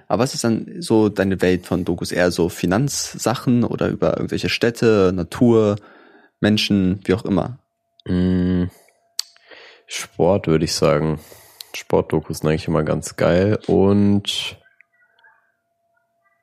[0.08, 2.12] Aber was ist dann so deine Welt von Dokus?
[2.12, 5.76] Eher so Finanzsachen oder über irgendwelche Städte, Natur,
[6.40, 7.58] Menschen, wie auch immer?
[8.06, 8.66] Mm,
[9.86, 11.18] Sport würde ich sagen.
[11.74, 14.56] Sportdokus sind eigentlich immer ganz geil und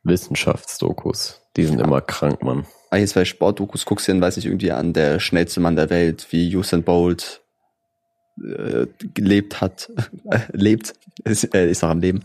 [0.03, 1.41] Wissenschaftsdokus.
[1.55, 2.65] Die sind immer krank, Mann.
[2.93, 5.89] Ah, jetzt bei Sportdokus guckst du dann, weiß ich, irgendwie an der schnellste Mann der
[5.89, 7.41] Welt, wie Usain Bolt
[8.39, 9.91] äh, gelebt hat,
[10.53, 12.21] lebt, ist, äh, ist noch am Leben.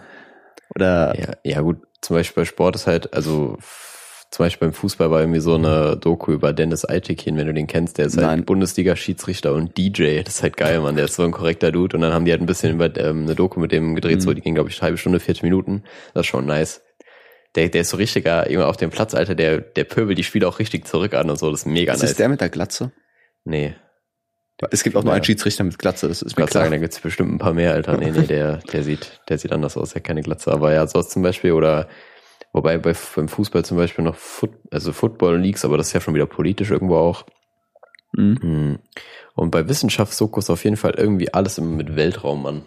[0.74, 3.56] Oder Ja, ja gut, zum Beispiel bei Sport ist halt, also
[4.30, 7.66] zum Beispiel beim Fußball war irgendwie so eine Doku über Dennis Eitekin, wenn du den
[7.66, 8.26] kennst, der ist Nein.
[8.26, 10.20] halt Bundesliga-Schiedsrichter und DJ.
[10.22, 10.96] Das ist halt geil, Mann.
[10.96, 11.96] Der ist so ein korrekter Dude.
[11.96, 14.20] Und dann haben die halt ein bisschen über ähm, eine Doku mit dem gedreht, Mhm.
[14.20, 15.82] so die ging, glaube ich, eine halbe Stunde, 40 Minuten.
[16.12, 16.82] Das ist schon nice.
[17.58, 20.46] Der, der ist so richtiger, Junge, auf dem Platz, Alter, der, der pöbelt die Spiele
[20.46, 21.50] auch richtig zurück an und so.
[21.50, 22.12] Das ist mega ist nice.
[22.12, 22.92] es der mit der Glatze?
[23.44, 23.74] nee.
[24.70, 25.16] Es gibt auch nur Ja.
[25.16, 26.62] einen Schiedsrichter mit Glatze, das ist Ich mir klar.
[26.64, 27.96] sagen, da gibt's bestimmt ein paar mehr, Alter.
[27.96, 30.50] Nee, nee, der, der sieht, der sieht anders aus, der hat keine Glatze.
[30.52, 31.88] Aber ja, sowas zum Beispiel oder
[32.52, 36.00] wobei bei, beim Fußball zum Beispiel noch Foot, also Football Leagues, aber das ist ja
[36.00, 37.24] schon wieder politisch irgendwo auch.
[38.14, 38.38] Mhm.
[38.42, 38.78] Hm.
[39.36, 42.66] Und bei Wissenschaftsdokus auf jeden Fall irgendwie alles immer mit Weltraum, Mann.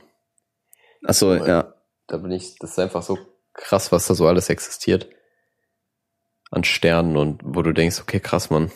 [1.06, 1.74] Achso, ja.
[2.08, 3.18] Da bin ich, das ist einfach so
[3.54, 5.08] krass, was da so alles existiert.
[6.52, 8.72] An Sternen und wo du denkst, okay, krass, Mann.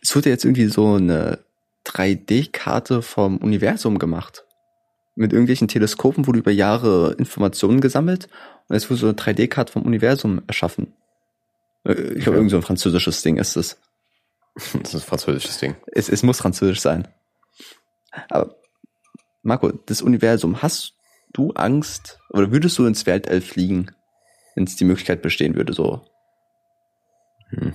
[0.00, 1.38] Es wurde jetzt irgendwie so eine
[1.86, 4.44] 3D-Karte vom Universum gemacht.
[5.16, 8.28] Mit irgendwelchen Teleskopen wurde über Jahre Informationen gesammelt
[8.68, 10.94] und es wurde so eine 3D-Karte vom Universum erschaffen.
[11.84, 12.34] Äh, Ich glaube, Ja.
[12.36, 13.76] irgend so ein französisches Ding ist es.
[14.82, 15.76] Das ist ein französisches Ding.
[15.92, 16.08] es.
[16.08, 17.08] Es muss französisch sein.
[18.28, 18.56] Aber
[19.42, 20.94] Marco, das Universum, hast
[21.32, 23.90] du Angst oder würdest du ins Weltall fliegen,
[24.60, 26.02] wenn es die Möglichkeit bestehen würde, so
[27.50, 27.74] Hm.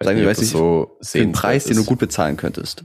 [0.00, 2.84] Sagen wir, weiß ich, so für einen Preis, den du gut bezahlen könntest?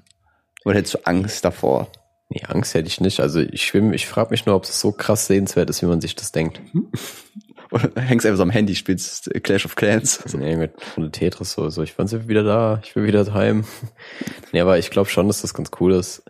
[0.66, 1.92] Oder hättest du Angst davor?
[2.30, 3.20] Nee, Angst hätte ich nicht.
[3.20, 6.02] Also ich schwimme, ich frage mich nur, ob es so krass sehenswert ist, wie man
[6.02, 6.62] sich das denkt.
[7.72, 10.22] Oder hängst einfach so am Handy, spielst Clash of Clans?
[10.24, 10.74] Also, nee, mit
[11.12, 13.66] Tetris so, so, ich bin wieder da, ich will wieder heim.
[14.54, 16.24] nee, aber ich glaube schon, dass das ganz cool ist.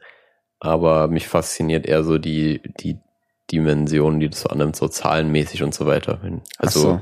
[0.60, 2.98] Aber mich fasziniert eher so die, die
[3.52, 6.20] Dimensionen, die das so annimmt, so zahlenmäßig und so weiter.
[6.58, 7.02] Also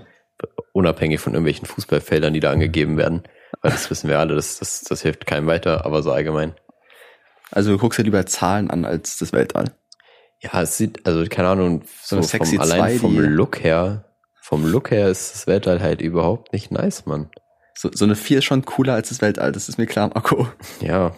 [0.73, 3.23] unabhängig von irgendwelchen Fußballfeldern, die da angegeben werden.
[3.61, 6.53] Weil das wissen wir alle, das, das, das hilft keinem weiter, aber so allgemein.
[7.51, 9.71] Also du guckst ja lieber Zahlen an als das Weltall.
[10.41, 12.99] Ja, es sieht, also keine Ahnung, so, So Sexy vom, allein 2D.
[12.99, 14.05] vom Look her,
[14.41, 17.29] vom Look her ist das Weltall halt überhaupt nicht nice, Mann.
[17.73, 20.47] So, so eine 4 ist schon cooler als das Weltall, das ist mir klar, Marco.
[20.81, 21.13] Ja,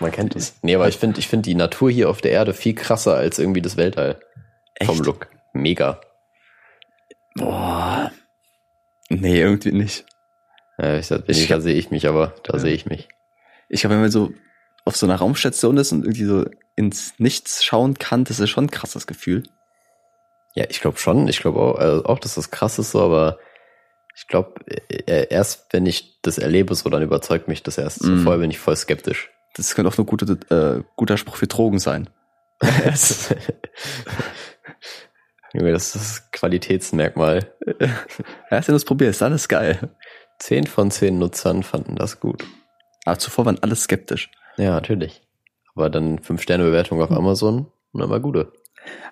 [0.00, 0.54] man kennt es.
[0.62, 3.38] Nee, aber ich finde ich finde die Natur hier auf der Erde viel krasser als
[3.38, 4.20] irgendwie das Weltall.
[4.84, 5.06] Vom Echt?
[5.06, 5.28] Look.
[5.52, 6.00] Mega.
[7.34, 8.12] Boah.
[9.08, 10.04] Nee, irgendwie nicht.
[10.78, 12.58] Ja, ich sag, ich, da sehe ich mich, aber da ja.
[12.60, 13.08] sehe ich mich.
[13.68, 14.32] Ich glaube, wenn man so
[14.84, 16.44] auf so einer Raumstation ist und irgendwie so
[16.76, 19.42] ins Nichts schauen kann, das ist schon ein krasses Gefühl.
[20.54, 21.28] Ja, ich glaube schon.
[21.28, 23.38] Ich glaube auch, also auch, dass das krass ist so, aber
[24.16, 28.04] ich glaube, äh, erst wenn ich das erlebe, so dann überzeugt mich das erst.
[28.04, 28.20] Mm.
[28.20, 29.30] vorher bin ich voll skeptisch.
[29.54, 32.08] Das könnte auch ein gute, äh, guter Spruch für Drogen sein.
[35.52, 37.52] Junge, das ist das Qualitätsmerkmal.
[38.50, 39.90] Erst wenn du es probierst, alles geil.
[40.38, 42.44] Zehn von zehn Nutzern fanden das gut.
[43.04, 44.30] Aber zuvor waren alle skeptisch.
[44.56, 45.22] Ja, natürlich.
[45.74, 48.52] Aber dann fünf Sterne Bewertung auf Amazon und dann mal gute.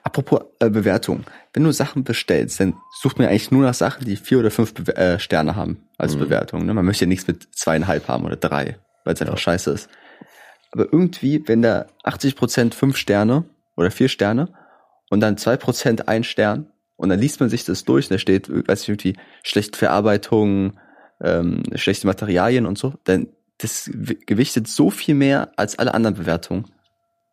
[0.02, 1.24] Apropos äh, Bewertung.
[1.52, 4.74] Wenn du Sachen bestellst, dann sucht man eigentlich nur nach Sachen, die vier oder fünf
[4.74, 6.20] Be äh, Sterne haben als mhm.
[6.20, 6.66] Bewertung.
[6.66, 6.74] Ne?
[6.74, 9.40] Man möchte ja nichts mit zweieinhalb haben oder drei, weil es einfach ja.
[9.40, 9.88] scheiße ist.
[10.72, 13.44] Aber irgendwie, wenn da 80 Prozent fünf Sterne
[13.76, 14.52] oder vier Sterne
[15.10, 18.18] und dann zwei Prozent ein Stern und dann liest man sich das durch und da
[18.18, 20.78] steht, weiß ich, irgendwie schlechte Verarbeitung,
[21.20, 23.28] ähm, schlechte Materialien und so, dann
[23.58, 23.90] das
[24.26, 26.66] gewichtet so viel mehr als alle anderen Bewertungen.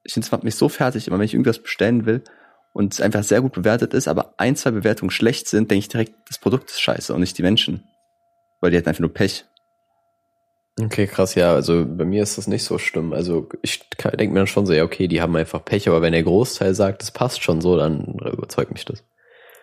[0.03, 2.23] Ich finde, es macht mich so fertig, immer wenn ich irgendwas bestellen will
[2.73, 5.89] und es einfach sehr gut bewertet ist, aber ein, zwei Bewertungen schlecht sind, denke ich
[5.89, 7.83] direkt, das Produkt ist scheiße und nicht die Menschen.
[8.61, 9.45] Weil die hätten einfach nur Pech.
[10.79, 11.53] Okay, krass, ja.
[11.53, 13.13] Also bei mir ist das nicht so schlimm.
[13.13, 16.13] Also ich denke mir dann schon so, ja, okay, die haben einfach Pech, aber wenn
[16.13, 19.03] der Großteil sagt, es passt schon so, dann überzeugt mich das.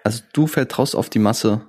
[0.05, 1.63] Also du vertraust auf die Masse,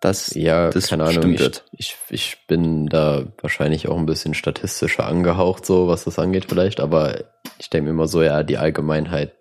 [0.00, 5.06] dass ja, das keine Ahnung, ich, ich, ich bin da wahrscheinlich auch ein bisschen statistischer
[5.06, 7.24] angehaucht, so was das angeht vielleicht, aber
[7.58, 9.32] ich denke mir immer so, ja, die Allgemeinheit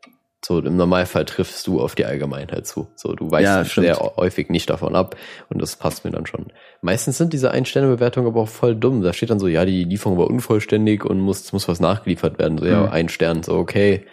[0.43, 2.87] so, im Normalfall triffst du auf die Allgemeinheit zu.
[2.95, 5.15] So, du weißt ja, sehr häufig nicht davon ab
[5.49, 6.47] und das passt mir dann schon.
[6.81, 9.03] Meistens sind diese Ein-Sterne-Bewertungen aber auch voll dumm.
[9.03, 12.57] Da steht dann so, ja, die Lieferung war unvollständig und muss, muss was nachgeliefert werden.
[12.57, 12.89] So, ja, mhm.
[12.89, 14.05] ein Stern, so, okay.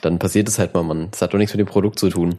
[0.00, 1.10] Dann passiert es halt mal, man.
[1.10, 2.38] Das hat doch nichts mit dem Produkt zu tun.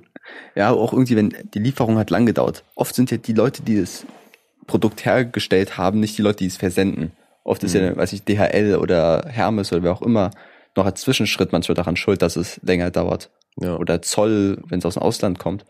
[0.55, 2.63] Ja, auch irgendwie, wenn die Lieferung hat lang gedauert.
[2.75, 4.05] Oft sind ja die Leute, die das
[4.65, 7.11] Produkt hergestellt haben, nicht die Leute, die es versenden.
[7.43, 7.65] Oft mhm.
[7.67, 7.97] ist ja, mhm.
[7.97, 10.31] weiß ich, DHL oder Hermes oder wer auch immer
[10.75, 13.31] noch als Zwischenschritt manchmal daran schuld, dass es länger dauert.
[13.57, 13.77] Ja.
[13.77, 15.65] Oder Zoll, wenn es aus dem Ausland kommt.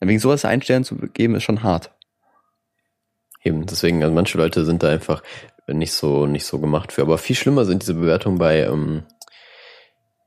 [0.00, 1.90] Wegen sowas einen Stern zu geben, ist schon hart.
[3.42, 5.22] Eben, deswegen, also manche Leute sind da einfach
[5.66, 7.02] nicht so, nicht so gemacht für.
[7.02, 9.04] Aber viel schlimmer sind diese Bewertungen bei, ähm,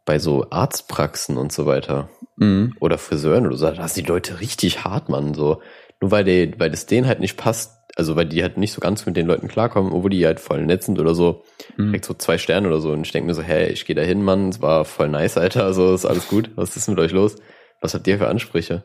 [0.05, 2.09] bei so Arztpraxen und so weiter.
[2.37, 2.75] Mhm.
[2.79, 3.69] Oder Friseuren oder so.
[3.71, 5.33] Da sind die Leute richtig hart, Mann.
[5.33, 5.61] So.
[6.01, 8.81] Nur weil, die, weil das denen halt nicht passt, also weil die halt nicht so
[8.81, 11.43] ganz mit den Leuten klarkommen, obwohl die halt voll nett sind oder so,
[11.77, 11.87] mhm.
[11.87, 12.91] direkt so zwei Sterne oder so.
[12.91, 15.37] Und ich denke mir so, hey, ich gehe da hin, Mann, es war voll nice,
[15.37, 16.51] Alter, also ist alles gut.
[16.55, 17.35] Was ist mit euch los?
[17.81, 18.83] Was habt ihr für Ansprüche?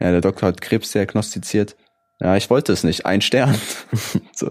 [0.00, 1.76] Ja, der Doktor hat Krebs diagnostiziert.
[2.20, 3.06] Ja, ich wollte es nicht.
[3.06, 3.58] Ein Stern.
[4.32, 4.50] so.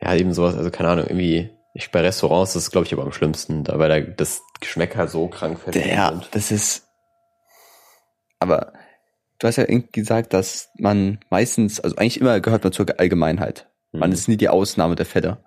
[0.00, 3.02] Ja, eben sowas, also keine Ahnung, irgendwie, ich bei Restaurants, das ist glaube ich aber
[3.02, 5.76] am schlimmsten, da weil da das Geschmäcker so krank sind.
[5.76, 6.88] Ja, das ist,
[8.38, 8.72] aber
[9.40, 13.68] du hast ja irgendwie gesagt, dass man meistens, also eigentlich immer gehört man zur Allgemeinheit.
[13.92, 14.14] Man mhm.
[14.14, 15.38] ist nie die Ausnahme der Fälle.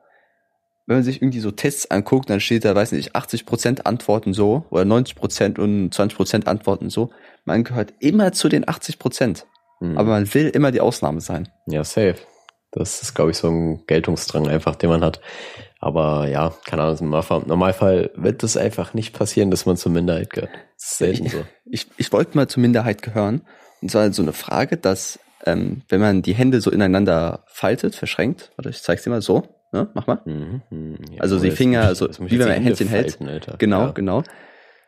[0.86, 4.34] Wenn man sich irgendwie so Tests anguckt, dann steht da, weiß nicht, 80 Prozent Antworten
[4.34, 7.12] so oder 90 Prozent und 20 Prozent Antworten so.
[7.46, 9.46] Man gehört immer zu den 80 Prozent.
[9.80, 9.98] Mhm.
[9.98, 11.48] Aber man will immer die Ausnahme sein.
[11.68, 12.16] Ja, safe.
[12.72, 15.22] Das ist, glaube ich, so ein Geltungsdrang einfach, den man hat.
[15.80, 17.10] Aber ja, keine Ahnung, im
[17.48, 20.52] Normalfall wird das einfach nicht passieren, dass man zur Minderheit gehört.
[20.80, 21.46] Das ist selten so.
[21.66, 23.44] Ich, ich wollte mal zur Minderheit gehören
[23.90, 28.82] so eine Frage, dass ähm, wenn man die Hände so ineinander faltet, verschränkt, oder ich
[28.82, 29.90] zeig's dir mal so, ne?
[29.94, 30.22] mach mal.
[30.26, 33.20] Mhm, mh, ja, also die Finger, so wie wenn man ein Händchen hält.
[33.22, 33.58] Alter.
[33.58, 33.92] Genau, ja.
[33.92, 34.24] genau.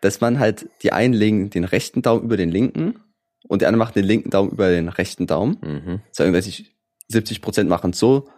[0.02, 3.00] Dass man halt, die einen legen den rechten Daumen über den linken
[3.48, 5.58] und die anderen machen den linken Daumen über den rechten Daumen.
[5.62, 6.02] Mhm.
[6.12, 6.76] Sagen, weiß ich,
[7.10, 8.30] 70 Prozent machen so,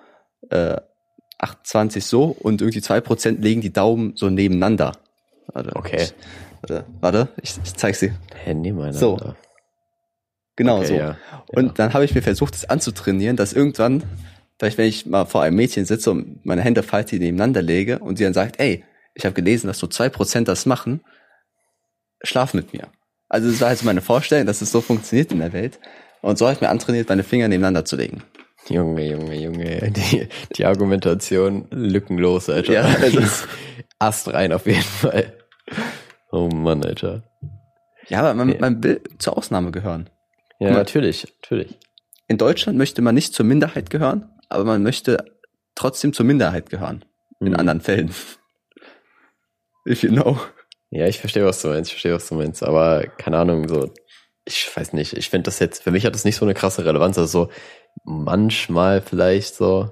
[0.49, 0.77] äh,
[1.39, 4.93] 28 so und irgendwie zwei Prozent legen die Daumen so nebeneinander.
[5.53, 6.07] Warte, okay.
[6.61, 8.15] Warte, warte, ich, ich zeig's dir.
[8.43, 8.93] Handy meiner.
[8.93, 9.17] So.
[10.57, 10.93] Genau okay, so.
[10.95, 11.17] Ja,
[11.53, 11.71] und ja.
[11.75, 14.03] dann habe ich mir versucht, das anzutrainieren, dass irgendwann,
[14.59, 18.17] vielleicht wenn ich mal vor einem Mädchen sitze und meine Hände falte nebeneinander lege und
[18.17, 18.83] sie dann sagt, ey,
[19.13, 21.01] ich habe gelesen, dass so zwei Prozent das machen,
[22.23, 22.87] schlaf mit mir.
[23.29, 25.79] Also das war jetzt meine Vorstellung, dass es so funktioniert in der Welt.
[26.21, 28.23] Und so habe ich mir antrainiert, meine Finger nebeneinander zu legen.
[28.67, 32.73] Junge, Junge, Junge, die, die Argumentation lückenlos, Alter.
[32.73, 33.21] Ja, also
[33.99, 35.33] Ast rein auf jeden Fall.
[36.31, 37.23] Oh Mann, Alter.
[38.09, 40.09] Ja, aber man, man will zur Ausnahme gehören.
[40.59, 41.77] Ja, natürlich, natürlich.
[42.27, 45.23] In Deutschland möchte man nicht zur Minderheit gehören, aber man möchte
[45.75, 47.05] trotzdem zur Minderheit gehören.
[47.39, 47.55] In mhm.
[47.55, 48.13] anderen Fällen.
[49.87, 50.37] If you know.
[50.89, 53.93] Ja, ich verstehe, was du meinst, ich verstehe, was du meinst, aber keine Ahnung, so,
[54.45, 56.85] ich weiß nicht, ich finde das jetzt, für mich hat das nicht so eine krasse
[56.85, 57.51] Relevanz, also so,
[58.05, 59.89] manchmal vielleicht so,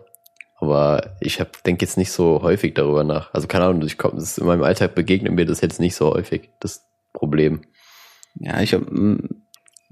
[0.57, 3.33] aber ich denke jetzt nicht so häufig darüber nach.
[3.33, 6.49] Also keine Ahnung, ich komme, in meinem Alltag begegnet mir das jetzt nicht so häufig,
[6.61, 7.61] das Problem.
[8.35, 8.85] Ja, ich habe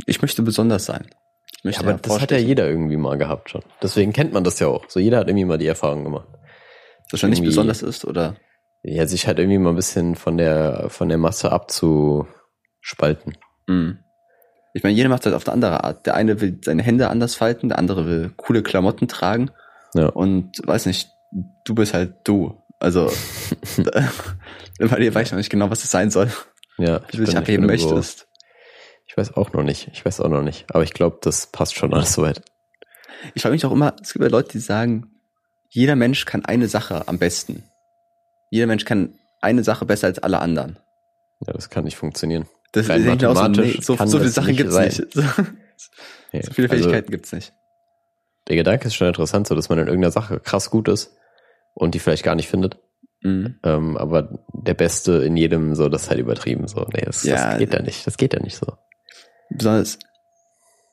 [0.05, 1.05] ich möchte besonders sein.
[1.57, 3.61] Ich möchte Ja, aber das hat ja jeder irgendwie mal gehabt schon.
[3.81, 4.85] Deswegen kennt man das ja auch.
[4.89, 6.27] So jeder hat irgendwie mal die Erfahrung gemacht.
[7.11, 8.35] das schon nicht besonders ist, oder?
[8.83, 13.37] Ja, sich halt irgendwie mal ein bisschen von der, von der Masse abzuspalten.
[13.67, 13.99] Mhm.
[14.73, 16.05] Ich meine, jeder macht das auf eine andere Art.
[16.05, 19.51] Der eine will seine Hände anders falten, der andere will coole Klamotten tragen
[19.93, 20.07] Ja.
[20.07, 21.09] und weiß nicht,
[21.65, 22.61] du bist halt du.
[22.79, 23.09] Also,
[24.79, 26.29] bei dir weiß ich noch nicht genau, was das sein soll,
[26.77, 28.27] Ja, wie du dich bin- abheben möchtest.
[29.13, 29.89] Ich weiß auch noch nicht.
[29.93, 30.65] Ich weiß auch noch nicht.
[30.73, 32.41] Aber ich glaube, das passt schon alles soweit.
[33.35, 35.11] Ich frage mich auch immer, es gibt ja Leute, die sagen,
[35.69, 37.61] jeder Mensch kann eine Sache am besten.
[38.49, 40.77] Jeder Mensch kann eine Sache besser als alle anderen.
[41.45, 42.47] Ja, das kann nicht funktionieren.
[42.71, 44.87] Das Rein ich mir auch so, mathematisch nee, so, so viele Sachen gibt's sein.
[44.87, 45.07] nicht.
[45.13, 45.21] So,
[46.31, 47.53] Ja, so viele also, Fähigkeiten gibt's nicht.
[48.47, 51.15] der Gedanke ist schon interessant, so dass man in irgendeiner Sache krass gut ist
[51.75, 52.79] und die vielleicht gar nicht findet.
[53.21, 53.59] Mhm.
[53.63, 56.67] Ähm, aber der Beste in jedem, so, das ist halt übertrieben.
[56.67, 57.51] So, nee, das, Ja.
[57.51, 58.07] das geht ja nicht.
[58.07, 58.73] Das geht ja nicht so.
[59.57, 59.99] Besonders,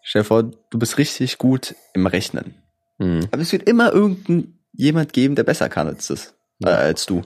[0.02, 2.54] stell dir vor, du bist richtig gut im Rechnen.
[2.98, 3.28] Mhm.
[3.30, 6.34] Aber es wird immer irgendein jemand geben, der besser kann als das,
[6.64, 7.22] äh, als du.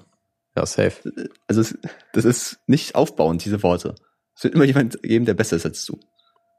[0.57, 1.13] Ja, safe.
[1.49, 1.79] Also es,
[2.13, 3.95] das ist nicht aufbauend, diese Worte.
[4.37, 5.99] Es wird immer jemand geben, der besser ist als du.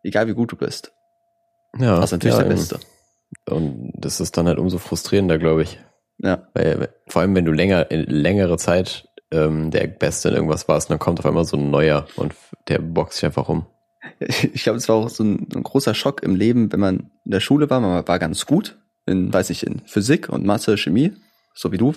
[0.03, 0.91] Egal wie gut du bist.
[1.77, 2.59] Ja, Also natürlich ja, der eben.
[2.59, 2.79] Beste.
[3.49, 5.79] Und das ist dann halt umso frustrierender, glaube ich.
[6.19, 6.47] Ja.
[6.53, 10.89] Weil, vor allem, wenn du länger, in längere Zeit ähm, der Beste in irgendwas warst,
[10.89, 12.33] dann kommt auf einmal so ein neuer und
[12.67, 13.65] der boxt sich einfach um.
[14.19, 17.31] Ich glaube, es war auch so ein, ein großer Schock im Leben, wenn man in
[17.31, 17.79] der Schule war.
[17.79, 21.13] Man war ganz gut in, weiß ich, in Physik und Mathe, Chemie,
[21.53, 21.93] so wie du.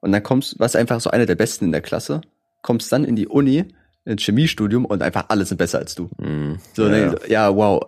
[0.00, 2.20] Und dann kommst, warst einfach so einer der Besten in der Klasse,
[2.62, 3.64] kommst dann in die Uni,
[4.04, 6.08] ins Chemiestudium und einfach alle sind besser als du.
[6.18, 6.58] Mhm.
[6.74, 6.96] So, ja.
[6.96, 7.14] ja.
[7.28, 7.82] ja, wow.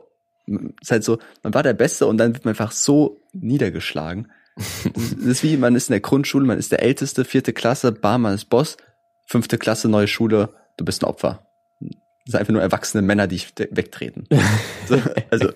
[0.80, 4.30] ist halt so, man war der Beste und dann wird man einfach so niedergeschlagen.
[4.92, 8.22] Das ist wie, man ist in der Grundschule, man ist der Älteste, vierte Klasse, bam,
[8.22, 8.76] man ist Boss,
[9.26, 11.46] fünfte Klasse, neue Schule, du bist ein Opfer.
[12.24, 13.40] Das sind einfach nur erwachsene Männer, die
[13.70, 14.26] wegtreten.
[14.86, 15.00] So,
[15.30, 15.50] also,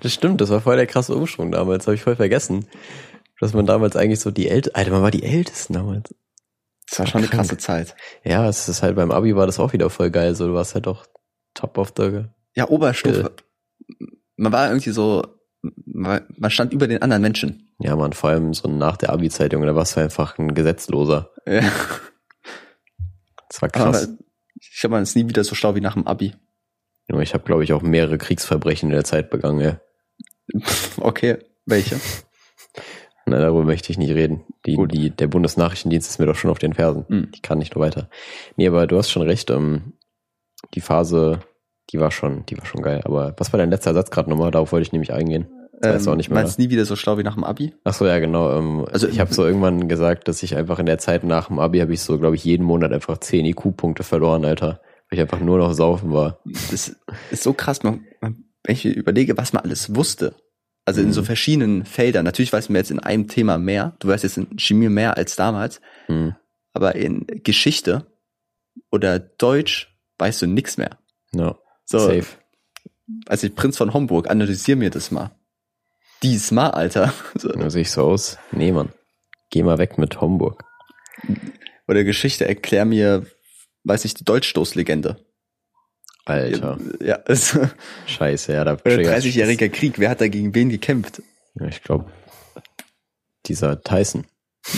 [0.00, 2.66] Das stimmt, das war voll der krasse Umschwung damals, habe ich voll vergessen.
[3.40, 6.14] Dass man damals eigentlich so die Ältesten, Alter, man war die Ältesten damals.
[6.88, 7.94] das war schon eine krasse Zeit.
[8.24, 10.74] Ja, es ist halt beim Abi war das auch wieder voll geil, so du warst
[10.74, 11.04] halt auch
[11.54, 13.32] top of the, Ja, Oberstufe.
[14.36, 15.24] Man war irgendwie so,
[15.86, 17.74] man man stand über den anderen Menschen.
[17.80, 21.30] ja man, vor allem so nach der Abi-Zeitung, da warst du einfach ein Gesetzloser.
[21.46, 21.62] Ja.
[23.48, 24.04] Das war krass.
[24.04, 24.14] Aber
[24.72, 26.34] ich glaube, man ist nie wieder so schlau wie nach dem Abi.
[27.20, 29.80] Ich habe, glaube ich, auch mehrere Kriegsverbrechen in der Zeit begangen, ja.
[31.00, 32.00] Okay, welche?
[33.26, 34.44] Na, darüber möchte ich nicht reden.
[34.66, 34.92] Die, Gut.
[34.92, 37.06] die, der Bundesnachrichtendienst ist mir doch schon auf den Fersen.
[37.08, 37.28] Hm.
[37.34, 38.10] Ich kann nicht nur weiter.
[38.56, 39.50] Nee, aber du hast schon recht.
[39.50, 39.94] Ähm,
[40.74, 41.40] die Phase,
[41.90, 43.00] die war schon, die war schon geil.
[43.04, 44.50] Aber was war dein letzter Satz gerade nochmal?
[44.50, 45.48] Darauf wollte ich nämlich eingehen.
[45.92, 46.40] Das weiß auch nicht mehr.
[46.42, 47.72] Meinst nie wieder so schlau wie nach dem Abi?
[47.84, 48.56] Ach so, ja, genau.
[48.58, 51.58] Ähm, Also- ich habe so irgendwann gesagt, dass ich einfach in der Zeit nach dem
[51.58, 54.80] Abi habe ich so, glaube ich, jeden Monat einfach 10 IQ-Punkte verloren, Alter.
[55.10, 56.40] Weil ich einfach nur noch saufen war.
[56.70, 56.96] Das
[57.30, 60.34] ist so krass, man, man, wenn ich überlege, was man alles wusste.
[60.86, 61.12] Also in Mhm.
[61.12, 62.24] so verschiedenen Feldern.
[62.24, 63.94] Natürlich weiß man jetzt in einem Thema mehr.
[64.00, 65.80] Du weißt jetzt in Chemie mehr als damals.
[66.06, 66.34] Hm.
[66.74, 68.06] Aber in Geschichte
[68.90, 70.98] oder Deutsch weißt du nix mehr.
[71.32, 71.56] Ja,
[71.86, 72.26] So, safe.
[73.26, 75.30] also ich Prinz von Homburg, analysier mir das mal.
[76.24, 77.12] Diesmal, Alter.
[77.38, 77.48] So.
[77.50, 78.38] Da sehe ich so aus.
[78.50, 78.92] Nee, Mann.
[79.50, 80.64] Geh mal weg mit Homburg.
[81.86, 83.26] Oder Geschichte, erklär mir,
[83.84, 85.22] weiß ich, die Deutschstoßlegende.
[86.24, 86.78] Alter.
[87.00, 87.70] Ja, oder
[88.06, 91.22] Scheiße, ja, da 30-jähriger Krieg, wer hat da gegen wen gekämpft?
[91.60, 92.10] Ja, ich glaube,
[93.44, 94.24] dieser Tyson.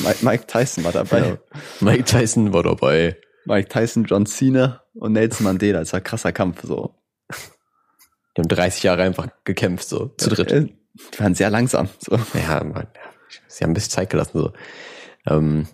[0.02, 1.20] Mike, Mike Tyson war dabei.
[1.20, 1.38] Ja.
[1.78, 3.16] Mike Tyson war dabei.
[3.44, 5.78] Mike Tyson, John Cena und Nelson Mandela.
[5.78, 6.96] Das war ein krasser Kampf, so.
[8.36, 10.74] Die haben 30 Jahre einfach gekämpft, so zu dritt.
[11.14, 12.18] Die waren sehr langsam, so.
[12.34, 12.86] Ja, man,
[13.48, 14.52] sie haben ein bisschen Zeit gelassen, so.
[15.26, 15.66] Ähm,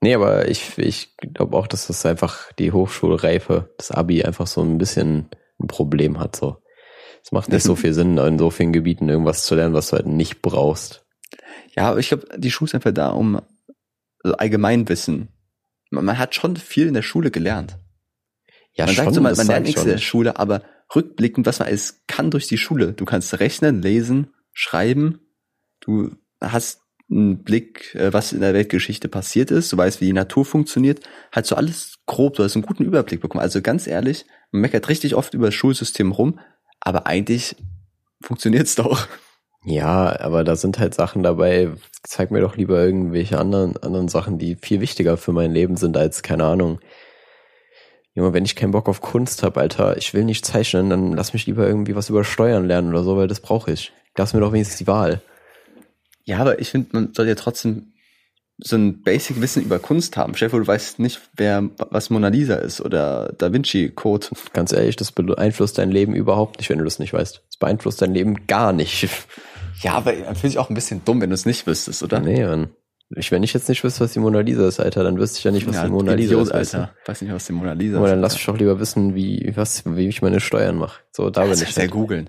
[0.00, 4.62] nee, aber ich, ich glaube auch, dass das einfach die Hochschulreife, das Abi einfach so
[4.62, 6.62] ein bisschen ein Problem hat, so.
[7.22, 9.96] Es macht nicht so viel Sinn, in so vielen Gebieten irgendwas zu lernen, was du
[9.96, 11.04] halt nicht brauchst.
[11.76, 13.40] Ja, aber ich glaube, die Schule ist einfach da, um
[14.22, 15.28] also Allgemeinwissen.
[15.90, 17.78] Man, man hat schon viel in der Schule gelernt.
[18.74, 20.06] Ja, man sagt so, man, man lernt ich nichts in der schon.
[20.06, 20.62] Schule, aber
[20.94, 22.92] rückblickend, was man alles kann durch die Schule.
[22.92, 25.20] Du kannst rechnen, lesen, schreiben.
[25.80, 29.72] Du hast einen Blick, äh, was in der Weltgeschichte passiert ist.
[29.72, 31.00] Du weißt, wie die Natur funktioniert.
[31.32, 32.34] Halt so alles grob.
[32.34, 33.42] Du hast einen guten Überblick bekommen.
[33.42, 36.38] Also ganz ehrlich, man meckert richtig oft über das Schulsystem rum,
[36.80, 37.56] aber eigentlich
[38.22, 39.08] funktioniert's doch.
[39.64, 41.70] Ja, aber da sind halt Sachen dabei,
[42.02, 45.96] zeig mir doch lieber irgendwelche anderen, anderen Sachen, die viel wichtiger für mein Leben sind
[45.96, 46.80] als, keine Ahnung.
[48.14, 51.32] Junge, wenn ich keinen Bock auf Kunst hab, Alter, ich will nicht zeichnen, dann lass
[51.32, 53.92] mich lieber irgendwie was über Steuern lernen oder so, weil das brauche ich.
[54.20, 55.22] Lass mir doch wenigstens die Wahl.
[56.24, 57.94] Ja, aber ich finde, man soll ja trotzdem
[58.58, 60.34] so ein Basic-Wissen über Kunst haben.
[60.36, 64.26] Chef, du weißt nicht, wer was Mona Lisa ist oder Da Vinci Code.
[64.52, 67.42] Ganz ehrlich, das beeinflusst dein Leben überhaupt nicht, wenn du das nicht weißt.
[67.48, 69.08] Das beeinflusst dein Leben gar nicht.
[69.80, 72.20] Ja, aber dann finde ich auch ein bisschen dumm, wenn du es nicht wüsstest, oder?
[72.20, 72.68] Nee, Mann.
[73.16, 75.44] Ich, wenn ich jetzt nicht wüsste, was die Mona Lisa ist, Alter, dann wüsste ich
[75.44, 76.52] ja nicht, was ja, die Mona Lisa Idiot, ist.
[76.74, 76.94] Alter.
[77.06, 78.10] Weiß nicht, was die Mona Lisa Aber ist.
[78.10, 81.00] dann lass mich doch lieber wissen, wie, was, wie ich meine Steuern mache.
[81.12, 81.70] So, da bin das ich.
[81.70, 81.92] ist ja halt.
[81.92, 82.28] googeln.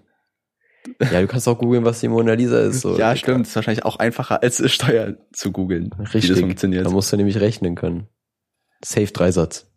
[0.99, 2.81] Ja, du kannst auch googeln, was die Mona Lisa ist.
[2.81, 2.97] So.
[2.97, 3.47] ja, stimmt.
[3.47, 5.93] Ist wahrscheinlich auch einfacher, als Steuer zu googeln.
[5.99, 6.23] Richtig.
[6.23, 6.85] Wie das funktioniert.
[6.85, 8.07] Da musst du nämlich rechnen können.
[8.83, 9.67] Safe Dreisatz.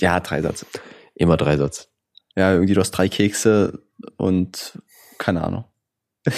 [0.00, 0.66] Ja, Dreisatz.
[1.14, 1.88] Immer Dreisatz.
[2.36, 3.82] Ja, irgendwie du hast drei Kekse
[4.16, 4.78] und
[5.18, 5.64] keine Ahnung.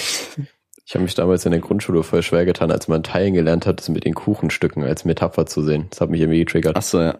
[0.89, 3.79] Ich habe mich damals in der Grundschule voll schwer getan, als man teilen gelernt hat,
[3.79, 5.85] das mit den Kuchenstücken als Metapher zu sehen.
[5.91, 6.75] Das hat mich irgendwie getriggert.
[6.75, 7.19] Ach so, ja.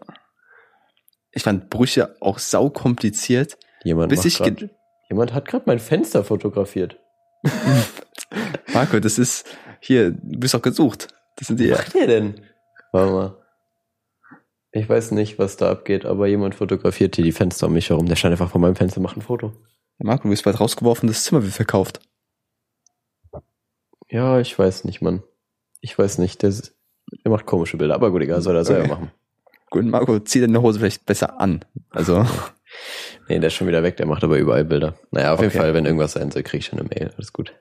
[1.31, 4.69] Ich fand Brüche auch sau kompliziert, Jemand, bis macht ich
[5.09, 6.99] jemand hat gerade mein Fenster fotografiert.
[8.73, 9.45] Marco, das ist
[9.79, 11.07] hier, du bist auch gesucht.
[11.37, 11.71] Das sind die.
[11.71, 12.41] Was macht der denn?
[12.91, 13.35] Warte mal.
[14.71, 18.05] Ich weiß nicht, was da abgeht, aber jemand fotografiert hier die Fenster um mich herum.
[18.05, 19.53] Der stand einfach vor meinem Fenster, macht ein Foto.
[19.97, 21.99] Marco, du bist bald rausgeworfen, das Zimmer wird verkauft.
[24.09, 25.23] Ja, ich weiß nicht, Mann.
[25.81, 26.41] Ich weiß nicht.
[26.43, 27.95] Der, der macht komische Bilder.
[27.95, 28.91] Aber gut, egal, soll er selber Okay.
[28.91, 29.11] machen.
[29.71, 31.63] Gut, Marco, zieh deine Hose vielleicht besser an.
[31.91, 32.25] Also,
[33.27, 34.95] Nee, der ist schon wieder weg, der macht aber überall Bilder.
[35.11, 35.59] Naja, auf jeden Okay.
[35.59, 37.11] Fall, wenn irgendwas sein soll, krieg ich schon eine Mail.
[37.15, 37.53] Alles gut.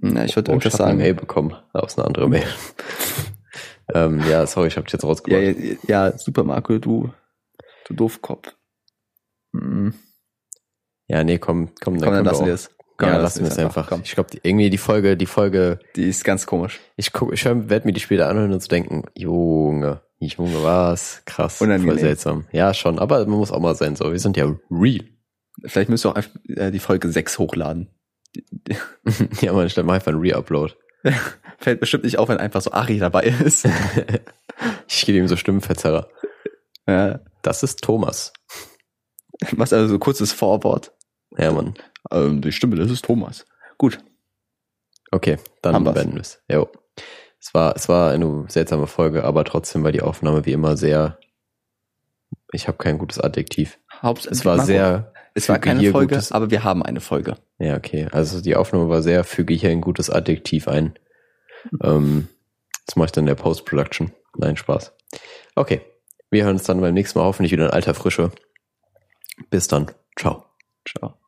[0.00, 0.98] na, ich wollte Oh, ich irgendwas habe eine sagen.
[0.98, 1.54] Mail bekommen.
[1.72, 2.46] Aus einer anderen Mail.
[3.94, 5.42] ähm, ja, sorry, ich habe dich jetzt Ja, rausgebracht.
[5.88, 7.10] ja, ja, super, Marco, du,
[7.86, 8.54] du Doofkopf.
[9.54, 9.94] Hm.
[11.08, 12.70] Ja, nee, komm, komm, Komm, dann lassen wir es.
[12.96, 13.88] Komm, ja, dann lassen wir es einfach.
[13.88, 14.02] Komm.
[14.04, 16.80] Ich glaube, irgendwie die Folge, die Folge, Die ist ganz komisch.
[16.96, 21.22] ich guck, ich werde mir die später anhören und so denken, Junge, Junge, was?
[21.24, 21.88] Krass, Unangenehm.
[21.94, 22.44] voll seltsam.
[22.52, 25.04] Ja, schon, aber man muss auch mal sein, so, wir sind ja real.
[25.64, 27.88] Vielleicht müsst ihr auch einfach äh, die Folge 6 hochladen.
[29.40, 30.74] Ja, man, stell mal einfach einen Re-Upload.
[31.58, 33.66] fällt bestimmt nicht auf, wenn einfach so Ari dabei ist.
[34.88, 36.08] Ich gebe ihm so Stimmenverzerrer.
[36.86, 38.32] ja, Das ist Thomas.
[39.56, 40.92] machst also so ein kurzes Vorwort.
[41.36, 41.74] Ja, Mann.
[42.12, 43.44] Ähm, die Stimme, das ist Thomas.
[43.78, 43.98] Gut.
[45.10, 46.40] Okay, dann beenden wir es.
[46.48, 46.68] Jo.
[47.42, 51.18] Es war, es war eine seltsame Folge, aber trotzdem war die Aufnahme wie immer sehr.
[52.52, 53.78] Ich habe kein gutes Adjektiv.
[54.00, 55.12] Haupt, Es war Marco, sehr.
[55.34, 57.36] es war keine Folge, Gutes, aber wir haben eine Folge.
[57.58, 58.08] Ja, okay.
[58.12, 60.94] Also die Aufnahme war sehr, füge hier ein gutes Adjektiv ein.
[61.82, 62.28] Ähm,
[62.86, 64.12] das mache ich dann in der Post-Production.
[64.36, 64.92] Nein, Spaß.
[65.56, 65.80] Okay.
[66.30, 68.30] Wir hören uns dann beim nächsten Mal hoffentlich wieder in alter Frische.
[69.50, 69.90] Bis dann.
[70.16, 70.44] Ciao.
[70.88, 71.21] Ciao.